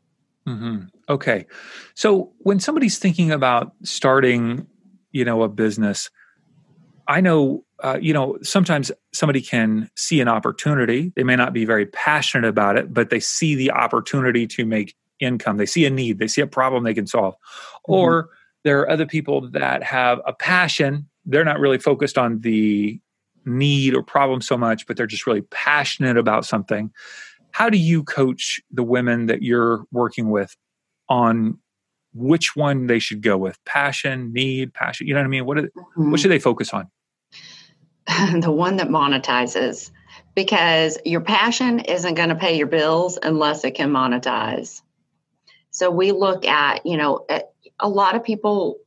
Mm-hmm. 0.47 0.87
Okay 1.13 1.47
so 1.95 2.33
when 2.39 2.59
somebody's 2.59 2.99
thinking 2.99 3.31
about 3.31 3.73
starting 3.83 4.67
you 5.13 5.25
know 5.25 5.43
a 5.43 5.49
business 5.49 6.11
i 7.07 7.21
know 7.21 7.65
uh, 7.83 7.99
you 8.01 8.13
know, 8.13 8.39
sometimes 8.43 8.93
somebody 9.13 9.41
can 9.41 9.91
see 9.97 10.21
an 10.21 10.29
opportunity. 10.29 11.13
They 11.17 11.25
may 11.25 11.35
not 11.35 11.53
be 11.53 11.65
very 11.65 11.87
passionate 11.87 12.49
about 12.49 12.77
it, 12.77 12.95
but 12.95 13.11
they 13.11 13.19
see 13.19 13.57
the 13.57 13.73
opportunity 13.73 14.47
to 14.47 14.65
make 14.65 14.95
income. 15.19 15.57
They 15.57 15.67
see 15.67 15.85
a 15.85 15.91
need, 15.91 16.19
they 16.19 16.29
see 16.29 16.41
a 16.41 16.47
problem 16.47 16.85
they 16.85 16.95
can 16.95 17.09
solve. 17.09 17.35
Mm-hmm. 17.35 17.93
Or 17.93 18.29
there 18.63 18.81
are 18.81 18.89
other 18.89 19.07
people 19.07 19.49
that 19.51 19.83
have 19.83 20.21
a 20.25 20.33
passion. 20.33 21.09
They're 21.25 21.45
not 21.45 21.59
really 21.59 21.79
focused 21.79 22.17
on 22.17 22.41
the 22.41 23.01
need 23.45 23.95
or 23.95 24.03
problem 24.05 24.41
so 24.41 24.57
much, 24.57 24.87
but 24.87 24.97
they're 24.97 25.07
just 25.07 25.27
really 25.27 25.43
passionate 25.43 26.17
about 26.17 26.45
something. 26.45 26.93
How 27.51 27.69
do 27.69 27.79
you 27.79 28.05
coach 28.05 28.61
the 28.71 28.85
women 28.85 29.27
that 29.27 29.43
you're 29.43 29.85
working 29.91 30.31
with 30.31 30.57
on 31.13 31.59
which 32.15 32.57
one 32.57 32.87
they 32.87 32.99
should 32.99 33.23
go 33.23 33.37
with? 33.37 33.63
Passion, 33.67 34.33
need, 34.33 34.73
passion. 34.73 35.07
You 35.07 35.13
know 35.13 35.21
what 35.21 35.27
I 35.27 35.29
mean? 35.29 35.45
What, 35.45 35.59
are, 35.59 35.63
mm-hmm. 35.63 36.11
what 36.11 36.21
should 36.21 36.31
they 36.31 36.39
focus 36.39 36.73
on? 36.73 36.91
the 38.41 38.51
one 38.51 38.77
that 38.77 38.89
monetizes 38.89 39.91
because 40.35 40.99
your 41.05 41.21
passion 41.21 41.81
isn't 41.81 42.15
going 42.15 42.31
to 42.31 42.35
pay 42.35 42.57
your 42.57 42.67
bills 42.67 43.19
unless 43.23 43.65
it 43.65 43.73
can 43.73 43.91
monetize. 43.91 44.81
So 45.71 45.91
we 45.91 46.13
look 46.13 46.47
at, 46.47 46.87
you 46.87 46.97
know, 46.97 47.27
a 47.79 47.89
lot 47.89 48.17
of 48.17 48.25
people 48.25 48.79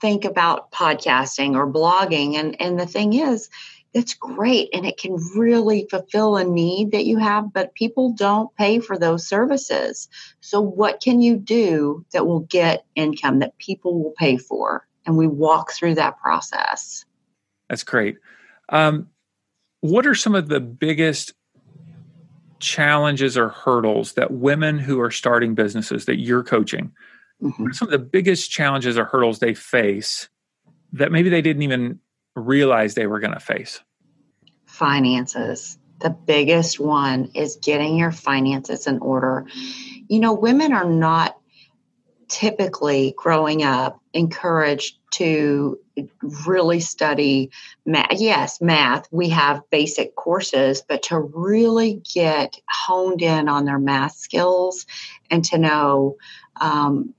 think 0.00 0.24
about 0.24 0.70
podcasting 0.70 1.54
or 1.54 1.70
blogging 1.70 2.34
and 2.34 2.60
and 2.60 2.78
the 2.78 2.86
thing 2.86 3.14
is 3.14 3.48
it's 3.96 4.12
great 4.12 4.68
and 4.74 4.84
it 4.84 4.98
can 4.98 5.16
really 5.34 5.86
fulfill 5.88 6.36
a 6.36 6.44
need 6.44 6.90
that 6.90 7.06
you 7.06 7.16
have 7.16 7.50
but 7.50 7.74
people 7.74 8.12
don't 8.12 8.54
pay 8.54 8.78
for 8.78 8.98
those 8.98 9.26
services. 9.26 10.08
So 10.42 10.60
what 10.60 11.00
can 11.00 11.22
you 11.22 11.38
do 11.38 12.04
that 12.12 12.26
will 12.26 12.40
get 12.40 12.84
income 12.94 13.38
that 13.38 13.56
people 13.56 13.98
will 13.98 14.12
pay 14.12 14.36
for? 14.36 14.86
And 15.06 15.16
we 15.16 15.26
walk 15.26 15.72
through 15.72 15.94
that 15.94 16.18
process. 16.18 17.06
That's 17.70 17.84
great. 17.84 18.18
Um, 18.68 19.08
what 19.80 20.06
are 20.06 20.14
some 20.14 20.34
of 20.34 20.48
the 20.48 20.60
biggest 20.60 21.32
challenges 22.58 23.38
or 23.38 23.48
hurdles 23.48 24.12
that 24.12 24.30
women 24.30 24.78
who 24.78 25.00
are 25.00 25.10
starting 25.10 25.54
businesses 25.54 26.04
that 26.04 26.18
you're 26.18 26.42
coaching 26.42 26.92
mm-hmm. 27.42 27.70
some 27.72 27.88
of 27.88 27.92
the 27.92 27.98
biggest 27.98 28.50
challenges 28.50 28.96
or 28.96 29.04
hurdles 29.04 29.38
they 29.38 29.52
face 29.54 30.28
that 30.92 31.12
maybe 31.12 31.28
they 31.28 31.42
didn't 31.42 31.62
even 31.62 32.00
realize 32.36 32.94
they 32.94 33.06
were 33.06 33.20
going 33.20 33.34
to 33.34 33.40
face 33.40 33.80
finances 34.66 35.78
the 36.00 36.10
biggest 36.10 36.78
one 36.78 37.30
is 37.34 37.56
getting 37.56 37.96
your 37.96 38.12
finances 38.12 38.86
in 38.86 38.98
order 38.98 39.46
you 40.08 40.20
know 40.20 40.34
women 40.34 40.72
are 40.72 40.88
not 40.88 41.36
typically 42.28 43.14
growing 43.16 43.62
up 43.62 44.00
encouraged 44.12 44.98
to 45.12 45.78
really 46.46 46.80
study 46.80 47.50
math. 47.84 48.08
Yes, 48.12 48.60
math. 48.60 49.06
We 49.10 49.30
have 49.30 49.62
basic 49.70 50.14
courses, 50.14 50.82
but 50.86 51.04
to 51.04 51.18
really 51.18 52.02
get 52.14 52.58
honed 52.68 53.22
in 53.22 53.48
on 53.48 53.64
their 53.64 53.78
math 53.78 54.16
skills 54.16 54.86
and 55.30 55.44
to 55.46 55.58
know 55.58 56.16
um, 56.60 57.14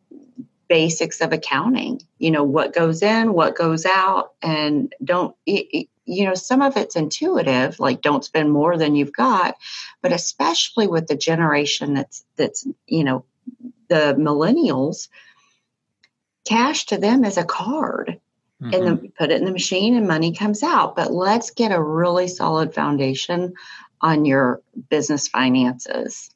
basics 0.68 1.22
of 1.22 1.34
accounting. 1.34 2.02
You 2.20 2.32
know, 2.32 2.44
what 2.44 2.74
goes 2.74 3.02
in, 3.02 3.34
what 3.34 3.56
goes 3.56 3.86
out, 3.86 4.34
and 4.42 4.94
don't. 5.04 5.36
you 5.46 6.26
know, 6.26 6.36
some 6.36 6.62
of 6.62 6.78
it's 6.78 6.96
intuitive, 6.96 7.80
like 7.80 8.02
don't 8.02 8.24
spend 8.24 8.52
more 8.52 8.78
than 8.78 8.96
you've 8.96 9.14
got, 9.14 9.58
but 10.02 10.14
especially 10.14 10.88
with 10.88 11.08
the 11.08 11.18
generation 11.18 11.94
that's 11.94 12.24
that's 12.38 12.66
you 12.88 13.04
know 13.04 13.26
the 13.90 14.16
millennials, 14.18 15.10
cash 16.46 16.86
to 16.88 16.98
them 16.98 17.24
is 17.26 17.38
a 17.38 17.44
card. 17.44 18.20
Mm-hmm. 18.62 18.74
And 18.74 18.88
then 18.88 19.12
put 19.16 19.30
it 19.30 19.40
in 19.40 19.46
the 19.46 19.52
machine 19.52 19.96
and 19.96 20.08
money 20.08 20.34
comes 20.34 20.64
out. 20.64 20.96
But 20.96 21.14
let's 21.14 21.52
get 21.52 21.72
a 21.72 21.80
really 21.80 22.28
solid 22.28 22.74
foundation 22.74 23.54
on 24.02 24.26
your 24.26 24.62
business 24.90 25.28
finances. 25.28 26.32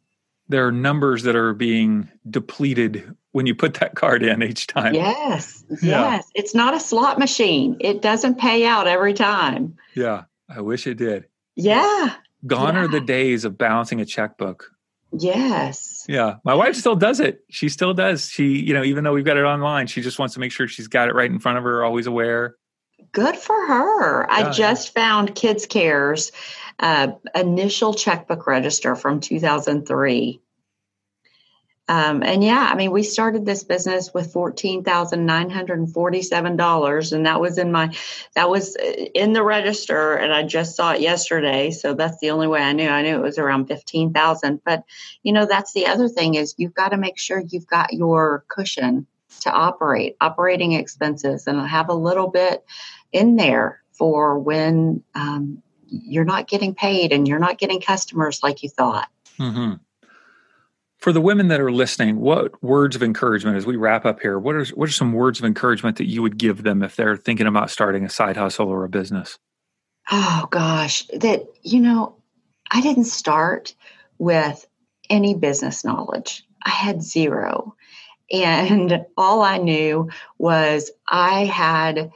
There 0.52 0.68
are 0.68 0.72
numbers 0.72 1.24
that 1.24 1.36
are 1.36 1.54
being 1.54 2.10
depleted 2.30 3.16
when 3.32 3.46
you 3.46 3.56
put 3.56 3.76
that 3.76 3.96
card 3.96 4.22
in 4.22 4.44
each 4.44 4.68
time. 4.68 4.94
Yes, 4.94 5.64
yeah. 5.82 6.16
yes. 6.16 6.30
It's 6.36 6.54
not 6.54 6.74
a 6.74 6.80
slot 6.80 7.18
machine. 7.18 7.78
It 7.80 8.02
doesn't 8.02 8.38
pay 8.38 8.66
out 8.66 8.86
every 8.86 9.14
time. 9.14 9.78
Yeah, 9.96 10.24
I 10.50 10.60
wish 10.60 10.88
it 10.88 10.96
did. 10.96 11.26
Yeah. 11.56 12.16
Gone 12.46 12.76
yeah. 12.76 12.82
are 12.82 12.88
the 12.90 13.00
days 13.00 13.46
of 13.46 13.58
balancing 13.58 14.02
a 14.02 14.06
checkbook. 14.06 14.72
Yes. 15.18 16.06
Yeah. 16.10 16.36
My 16.44 16.54
wife 16.54 16.76
still 16.76 16.98
does 16.98 17.22
it. 17.22 17.46
She 17.50 17.70
still 17.70 17.94
does. 17.94 18.28
She, 18.28 18.60
you 18.60 18.74
know, 18.74 18.84
even 18.84 19.06
though 19.06 19.14
we've 19.14 19.26
got 19.26 19.38
it 19.38 19.44
online, 19.44 19.88
she 19.88 20.02
just 20.02 20.20
wants 20.20 20.34
to 20.34 20.42
make 20.42 20.52
sure 20.52 20.68
she's 20.68 20.88
got 20.88 21.08
it 21.08 21.16
right 21.16 21.32
in 21.32 21.40
front 21.40 21.58
of 21.60 21.64
her, 21.64 21.84
always 21.84 22.08
aware. 22.08 22.56
Good 23.14 23.38
for 23.38 23.56
her. 23.68 24.26
Yeah, 24.30 24.50
I 24.50 24.52
just 24.52 24.94
found 24.94 25.36
Kids 25.36 25.66
Care's 25.66 26.32
uh, 26.80 27.14
initial 27.36 27.94
checkbook 27.94 28.48
register 28.48 28.96
from 28.96 29.20
2003. 29.20 30.41
Um, 31.92 32.24
and 32.24 32.42
yeah, 32.42 32.70
I 32.72 32.76
mean, 32.76 32.92
we 32.92 33.04
started 33.04 33.46
this 33.46 33.66
business 33.66 34.14
with 34.14 34.32
fourteen 34.32 34.82
thousand 34.82 35.26
nine 35.26 35.50
hundred 35.50 35.80
and 35.80 35.94
forty-seven 35.94 36.56
dollars, 36.56 37.12
and 37.12 37.26
that 37.26 37.42
was 37.42 37.58
in 37.58 37.70
my, 37.74 37.94
that 38.34 38.50
was 38.50 38.78
in 38.78 39.34
the 39.34 39.44
register, 39.44 40.14
and 40.14 40.34
I 40.34 40.44
just 40.44 40.78
saw 40.78 40.94
it 40.94 41.02
yesterday. 41.02 41.70
So 41.72 41.94
that's 41.94 42.18
the 42.20 42.32
only 42.32 42.48
way 42.48 42.62
I 42.62 42.72
knew. 42.72 42.88
I 42.88 43.02
knew 43.02 43.18
it 43.18 43.22
was 43.22 43.38
around 43.38 43.68
fifteen 43.68 44.14
thousand. 44.14 44.62
But 44.64 44.86
you 45.22 45.34
know, 45.34 45.46
that's 45.46 45.74
the 45.74 45.88
other 45.88 46.08
thing 46.08 46.36
is 46.36 46.56
you've 46.58 46.74
got 46.74 46.90
to 46.90 46.98
make 46.98 47.20
sure 47.20 47.44
you've 47.46 47.68
got 47.68 47.92
your 47.92 48.46
cushion 48.48 49.06
to 49.42 49.52
operate, 49.52 50.16
operating 50.22 50.72
expenses, 50.72 51.46
and 51.46 51.60
have 51.68 51.90
a 51.90 51.94
little 51.94 52.30
bit 52.30 52.64
in 53.12 53.36
there 53.36 53.82
for 53.92 54.40
when 54.40 55.04
um, 55.14 55.62
you're 55.88 56.24
not 56.24 56.48
getting 56.48 56.74
paid 56.74 57.12
and 57.12 57.28
you're 57.28 57.38
not 57.38 57.58
getting 57.58 57.82
customers 57.82 58.42
like 58.42 58.64
you 58.64 58.70
thought. 58.70 59.10
Mm-hmm 59.38 59.74
for 61.02 61.12
the 61.12 61.20
women 61.20 61.48
that 61.48 61.60
are 61.60 61.72
listening, 61.72 62.20
what 62.20 62.64
words 62.64 62.96
of 62.96 63.02
encouragement 63.02 63.58
as 63.58 63.66
we 63.66 63.76
wrap 63.76 64.06
up 64.06 64.22
here? 64.22 64.40
What 64.40 64.56
are 64.56 64.66
what 64.68 64.88
are 64.88 64.94
some 64.94 65.14
words 65.14 65.40
of 65.40 65.46
encouragement 65.46 65.98
that 65.98 66.08
you 66.08 66.22
would 66.22 66.38
give 66.38 66.64
them 66.64 66.84
if 66.84 66.96
they're 66.96 67.18
thinking 67.18 67.48
about 67.48 67.72
starting 67.72 68.06
a 68.06 68.10
side 68.10 68.38
hustle 68.38 68.70
or 68.70 68.86
a 68.86 68.90
business? 68.90 69.38
Oh 70.12 70.48
gosh, 70.52 71.06
that 71.08 71.44
you 71.64 71.82
know, 71.82 72.16
I 72.70 72.82
didn't 72.82 73.06
start 73.06 73.76
with 74.20 74.66
any 75.10 75.34
business 75.34 75.84
knowledge. 75.84 76.46
I 76.64 76.70
had 76.70 77.02
zero. 77.02 77.76
And 78.32 79.04
all 79.18 79.42
I 79.42 79.58
knew 79.58 80.10
was 80.38 80.92
I 81.10 81.46
had 81.46 82.12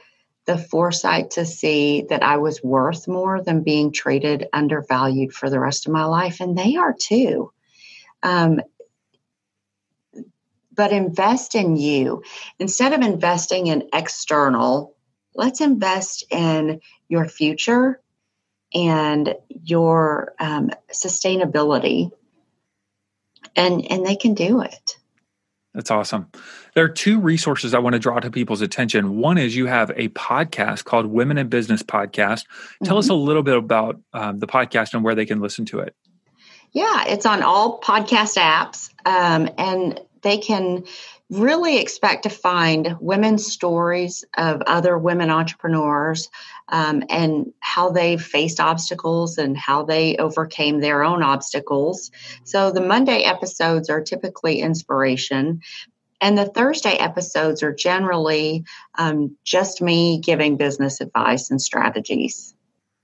the 0.46 0.56
foresight 0.56 1.32
to 1.32 1.44
see 1.44 2.06
that 2.08 2.22
I 2.22 2.36
was 2.36 2.62
worth 2.62 3.08
more 3.08 3.42
than 3.42 3.64
being 3.64 3.92
treated 3.92 4.46
undervalued 4.52 5.34
for 5.34 5.50
the 5.50 5.60
rest 5.60 5.86
of 5.86 5.92
my 5.92 6.04
life. 6.04 6.40
And 6.40 6.56
they 6.56 6.76
are 6.76 6.94
too. 6.98 7.50
Um, 8.22 8.60
but 10.76 10.92
invest 10.92 11.54
in 11.54 11.76
you. 11.76 12.22
Instead 12.58 12.92
of 12.92 13.00
investing 13.00 13.66
in 13.66 13.88
external, 13.92 14.94
let's 15.34 15.60
invest 15.60 16.24
in 16.30 16.80
your 17.08 17.26
future 17.26 18.00
and 18.74 19.34
your 19.48 20.34
um, 20.38 20.70
sustainability. 20.92 22.10
And, 23.54 23.90
and 23.90 24.04
they 24.04 24.16
can 24.16 24.34
do 24.34 24.60
it. 24.60 24.98
That's 25.72 25.90
awesome. 25.90 26.30
There 26.74 26.84
are 26.84 26.88
two 26.88 27.20
resources 27.20 27.74
I 27.74 27.78
want 27.78 27.92
to 27.92 27.98
draw 27.98 28.18
to 28.18 28.30
people's 28.30 28.62
attention. 28.62 29.18
One 29.18 29.36
is 29.36 29.54
you 29.54 29.66
have 29.66 29.90
a 29.90 30.08
podcast 30.08 30.84
called 30.84 31.04
Women 31.06 31.36
in 31.36 31.48
Business 31.48 31.82
Podcast. 31.82 32.44
Tell 32.82 32.94
mm-hmm. 32.94 32.98
us 32.98 33.08
a 33.10 33.14
little 33.14 33.42
bit 33.42 33.56
about 33.56 34.00
um, 34.14 34.38
the 34.38 34.46
podcast 34.46 34.94
and 34.94 35.04
where 35.04 35.14
they 35.14 35.26
can 35.26 35.40
listen 35.40 35.66
to 35.66 35.80
it. 35.80 35.94
Yeah, 36.72 37.04
it's 37.06 37.26
on 37.26 37.42
all 37.42 37.78
podcast 37.80 38.38
apps. 38.38 38.90
Um, 39.04 39.50
and 39.58 40.00
they 40.26 40.38
can 40.38 40.82
really 41.30 41.78
expect 41.78 42.24
to 42.24 42.30
find 42.30 42.96
women's 43.00 43.46
stories 43.46 44.24
of 44.36 44.60
other 44.66 44.98
women 44.98 45.30
entrepreneurs 45.30 46.28
um, 46.68 47.04
and 47.08 47.52
how 47.60 47.90
they 47.90 48.16
faced 48.16 48.58
obstacles 48.58 49.38
and 49.38 49.56
how 49.56 49.84
they 49.84 50.16
overcame 50.16 50.80
their 50.80 51.04
own 51.04 51.22
obstacles. 51.22 52.10
So 52.42 52.72
the 52.72 52.80
Monday 52.80 53.22
episodes 53.22 53.88
are 53.88 54.00
typically 54.00 54.60
inspiration. 54.60 55.60
And 56.20 56.36
the 56.36 56.46
Thursday 56.46 56.96
episodes 56.96 57.62
are 57.62 57.72
generally 57.72 58.64
um, 58.96 59.36
just 59.44 59.80
me 59.80 60.18
giving 60.18 60.56
business 60.56 61.00
advice 61.00 61.50
and 61.50 61.62
strategies. 61.62 62.52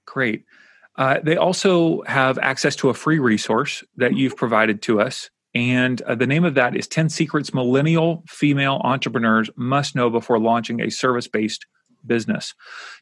Great. 0.06 0.44
Uh, 0.96 1.20
they 1.22 1.36
also 1.36 2.02
have 2.02 2.38
access 2.38 2.76
to 2.76 2.88
a 2.88 2.94
free 2.94 3.20
resource 3.20 3.84
that 3.96 4.16
you've 4.16 4.36
provided 4.36 4.82
to 4.82 5.00
us 5.00 5.30
and 5.54 6.00
uh, 6.02 6.14
the 6.14 6.26
name 6.26 6.44
of 6.44 6.54
that 6.54 6.76
is 6.76 6.86
10 6.86 7.08
Secrets 7.10 7.52
Millennial 7.52 8.22
Female 8.28 8.80
Entrepreneurs 8.84 9.50
Must 9.56 9.94
Know 9.94 10.08
Before 10.08 10.38
Launching 10.38 10.80
a 10.80 10.90
Service 10.90 11.28
Based 11.28 11.66
Business. 12.06 12.54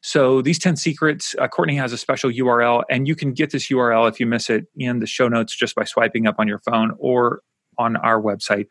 So, 0.02 0.42
these 0.42 0.58
10 0.58 0.76
secrets, 0.76 1.34
uh, 1.38 1.48
Courtney 1.48 1.76
has 1.76 1.92
a 1.92 1.98
special 1.98 2.30
URL, 2.30 2.82
and 2.90 3.06
you 3.06 3.14
can 3.14 3.32
get 3.32 3.50
this 3.50 3.68
URL 3.68 4.08
if 4.08 4.20
you 4.20 4.26
miss 4.26 4.50
it 4.50 4.66
in 4.76 4.98
the 4.98 5.06
show 5.06 5.28
notes 5.28 5.56
just 5.56 5.74
by 5.74 5.84
swiping 5.84 6.26
up 6.26 6.36
on 6.38 6.48
your 6.48 6.58
phone 6.58 6.92
or 6.98 7.40
on 7.78 7.96
our 7.96 8.20
website. 8.20 8.66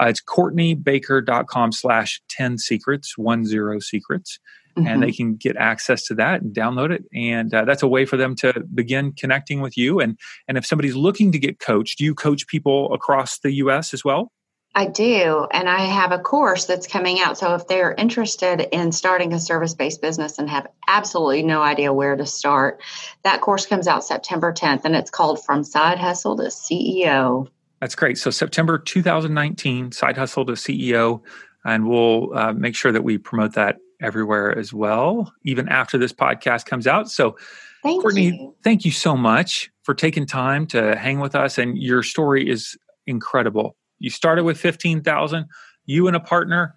Uh, 0.00 0.06
it's 0.06 0.22
courtneybaker.com 0.22 1.72
slash 1.72 2.22
10 2.30 2.58
secrets, 2.58 3.18
one 3.18 3.44
zero 3.44 3.78
secrets 3.80 4.38
mm-hmm. 4.76 4.86
and 4.86 5.02
they 5.02 5.08
mm-hmm. 5.08 5.16
can 5.16 5.34
get 5.36 5.56
access 5.56 6.04
to 6.06 6.14
that 6.14 6.42
and 6.42 6.54
download 6.54 6.90
it. 6.90 7.04
And 7.14 7.52
uh, 7.52 7.64
that's 7.64 7.82
a 7.82 7.88
way 7.88 8.04
for 8.04 8.16
them 8.16 8.34
to 8.36 8.64
begin 8.74 9.12
connecting 9.12 9.60
with 9.60 9.76
you. 9.76 10.00
And 10.00 10.18
and 10.48 10.58
if 10.58 10.66
somebody's 10.66 10.96
looking 10.96 11.32
to 11.32 11.38
get 11.38 11.58
coached, 11.58 11.98
do 11.98 12.04
you 12.04 12.14
coach 12.14 12.46
people 12.46 12.92
across 12.92 13.38
the 13.38 13.52
U.S. 13.52 13.94
as 13.94 14.04
well? 14.04 14.32
I 14.74 14.86
do. 14.86 15.48
And 15.50 15.68
I 15.68 15.80
have 15.80 16.12
a 16.12 16.18
course 16.18 16.66
that's 16.66 16.86
coming 16.86 17.18
out. 17.18 17.36
So 17.36 17.54
if 17.54 17.66
they're 17.66 17.92
interested 17.92 18.68
in 18.72 18.92
starting 18.92 19.32
a 19.32 19.40
service 19.40 19.74
based 19.74 20.00
business 20.00 20.38
and 20.38 20.48
have 20.48 20.68
absolutely 20.86 21.42
no 21.42 21.60
idea 21.60 21.92
where 21.92 22.14
to 22.14 22.24
start, 22.24 22.80
that 23.24 23.40
course 23.40 23.66
comes 23.66 23.88
out 23.88 24.04
September 24.04 24.52
10th 24.52 24.84
and 24.84 24.94
it's 24.94 25.10
called 25.10 25.44
From 25.44 25.64
Side 25.64 25.98
Hustle 25.98 26.36
to 26.36 26.44
CEO. 26.44 27.48
That's 27.80 27.96
great. 27.96 28.16
So 28.18 28.30
September 28.30 28.78
2019, 28.78 29.90
Side 29.90 30.16
Hustle 30.16 30.46
to 30.46 30.52
CEO. 30.52 31.22
And 31.64 31.88
we'll 31.88 32.36
uh, 32.36 32.52
make 32.52 32.76
sure 32.76 32.92
that 32.92 33.02
we 33.02 33.18
promote 33.18 33.54
that 33.54 33.78
everywhere 34.00 34.56
as 34.56 34.72
well, 34.72 35.32
even 35.44 35.68
after 35.68 35.98
this 35.98 36.12
podcast 36.12 36.66
comes 36.66 36.86
out. 36.86 37.10
So, 37.10 37.36
thank 37.82 38.02
Courtney, 38.02 38.26
you. 38.26 38.54
thank 38.62 38.84
you 38.84 38.90
so 38.90 39.16
much 39.16 39.70
for 39.82 39.94
taking 39.94 40.26
time 40.26 40.66
to 40.68 40.96
hang 40.96 41.20
with 41.20 41.34
us. 41.34 41.58
And 41.58 41.78
your 41.78 42.02
story 42.02 42.48
is 42.48 42.78
incredible. 43.06 43.76
You 43.98 44.10
started 44.10 44.44
with 44.44 44.58
15,000, 44.58 45.46
you 45.86 46.06
and 46.06 46.16
a 46.16 46.20
partner, 46.20 46.74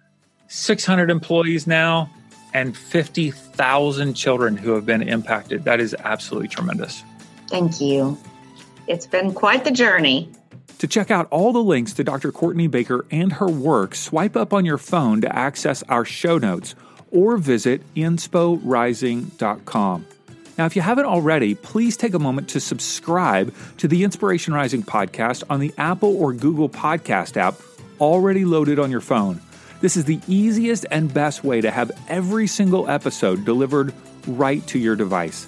600 0.48 1.10
employees 1.10 1.66
now, 1.66 2.10
and 2.52 2.76
50,000 2.76 4.14
children 4.14 4.56
who 4.56 4.72
have 4.74 4.86
been 4.86 5.02
impacted. 5.02 5.64
That 5.64 5.80
is 5.80 5.94
absolutely 6.04 6.48
tremendous. 6.48 7.02
Thank 7.48 7.80
you. 7.80 8.18
It's 8.86 9.06
been 9.06 9.32
quite 9.32 9.64
the 9.64 9.70
journey. 9.70 10.30
To 10.78 10.86
check 10.86 11.10
out 11.10 11.26
all 11.30 11.52
the 11.52 11.62
links 11.62 11.92
to 11.94 12.04
Dr. 12.04 12.30
Courtney 12.30 12.66
Baker 12.66 13.06
and 13.10 13.32
her 13.34 13.48
work, 13.48 13.94
swipe 13.94 14.36
up 14.36 14.52
on 14.52 14.64
your 14.64 14.78
phone 14.78 15.20
to 15.22 15.34
access 15.34 15.82
our 15.84 16.04
show 16.04 16.36
notes 16.38 16.74
or 17.14 17.36
visit 17.36 17.82
insporising.com. 17.94 20.06
Now, 20.56 20.66
if 20.66 20.76
you 20.76 20.82
haven't 20.82 21.06
already, 21.06 21.54
please 21.54 21.96
take 21.96 22.14
a 22.14 22.18
moment 22.18 22.48
to 22.50 22.60
subscribe 22.60 23.52
to 23.78 23.88
the 23.88 24.04
Inspiration 24.04 24.54
Rising 24.54 24.82
podcast 24.82 25.42
on 25.50 25.60
the 25.60 25.74
Apple 25.78 26.16
or 26.16 26.32
Google 26.32 26.68
Podcast 26.68 27.36
app 27.36 27.54
already 28.00 28.44
loaded 28.44 28.78
on 28.78 28.90
your 28.90 29.00
phone. 29.00 29.40
This 29.80 29.96
is 29.96 30.04
the 30.04 30.20
easiest 30.28 30.86
and 30.90 31.12
best 31.12 31.42
way 31.42 31.60
to 31.60 31.70
have 31.70 31.90
every 32.08 32.46
single 32.46 32.88
episode 32.88 33.44
delivered 33.44 33.92
right 34.26 34.64
to 34.68 34.78
your 34.78 34.96
device. 34.96 35.46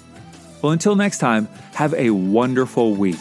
Well, 0.61 0.73
until 0.73 0.95
next 0.95 1.19
time, 1.19 1.47
have 1.73 1.93
a 1.93 2.09
wonderful 2.09 2.93
week. 2.93 3.19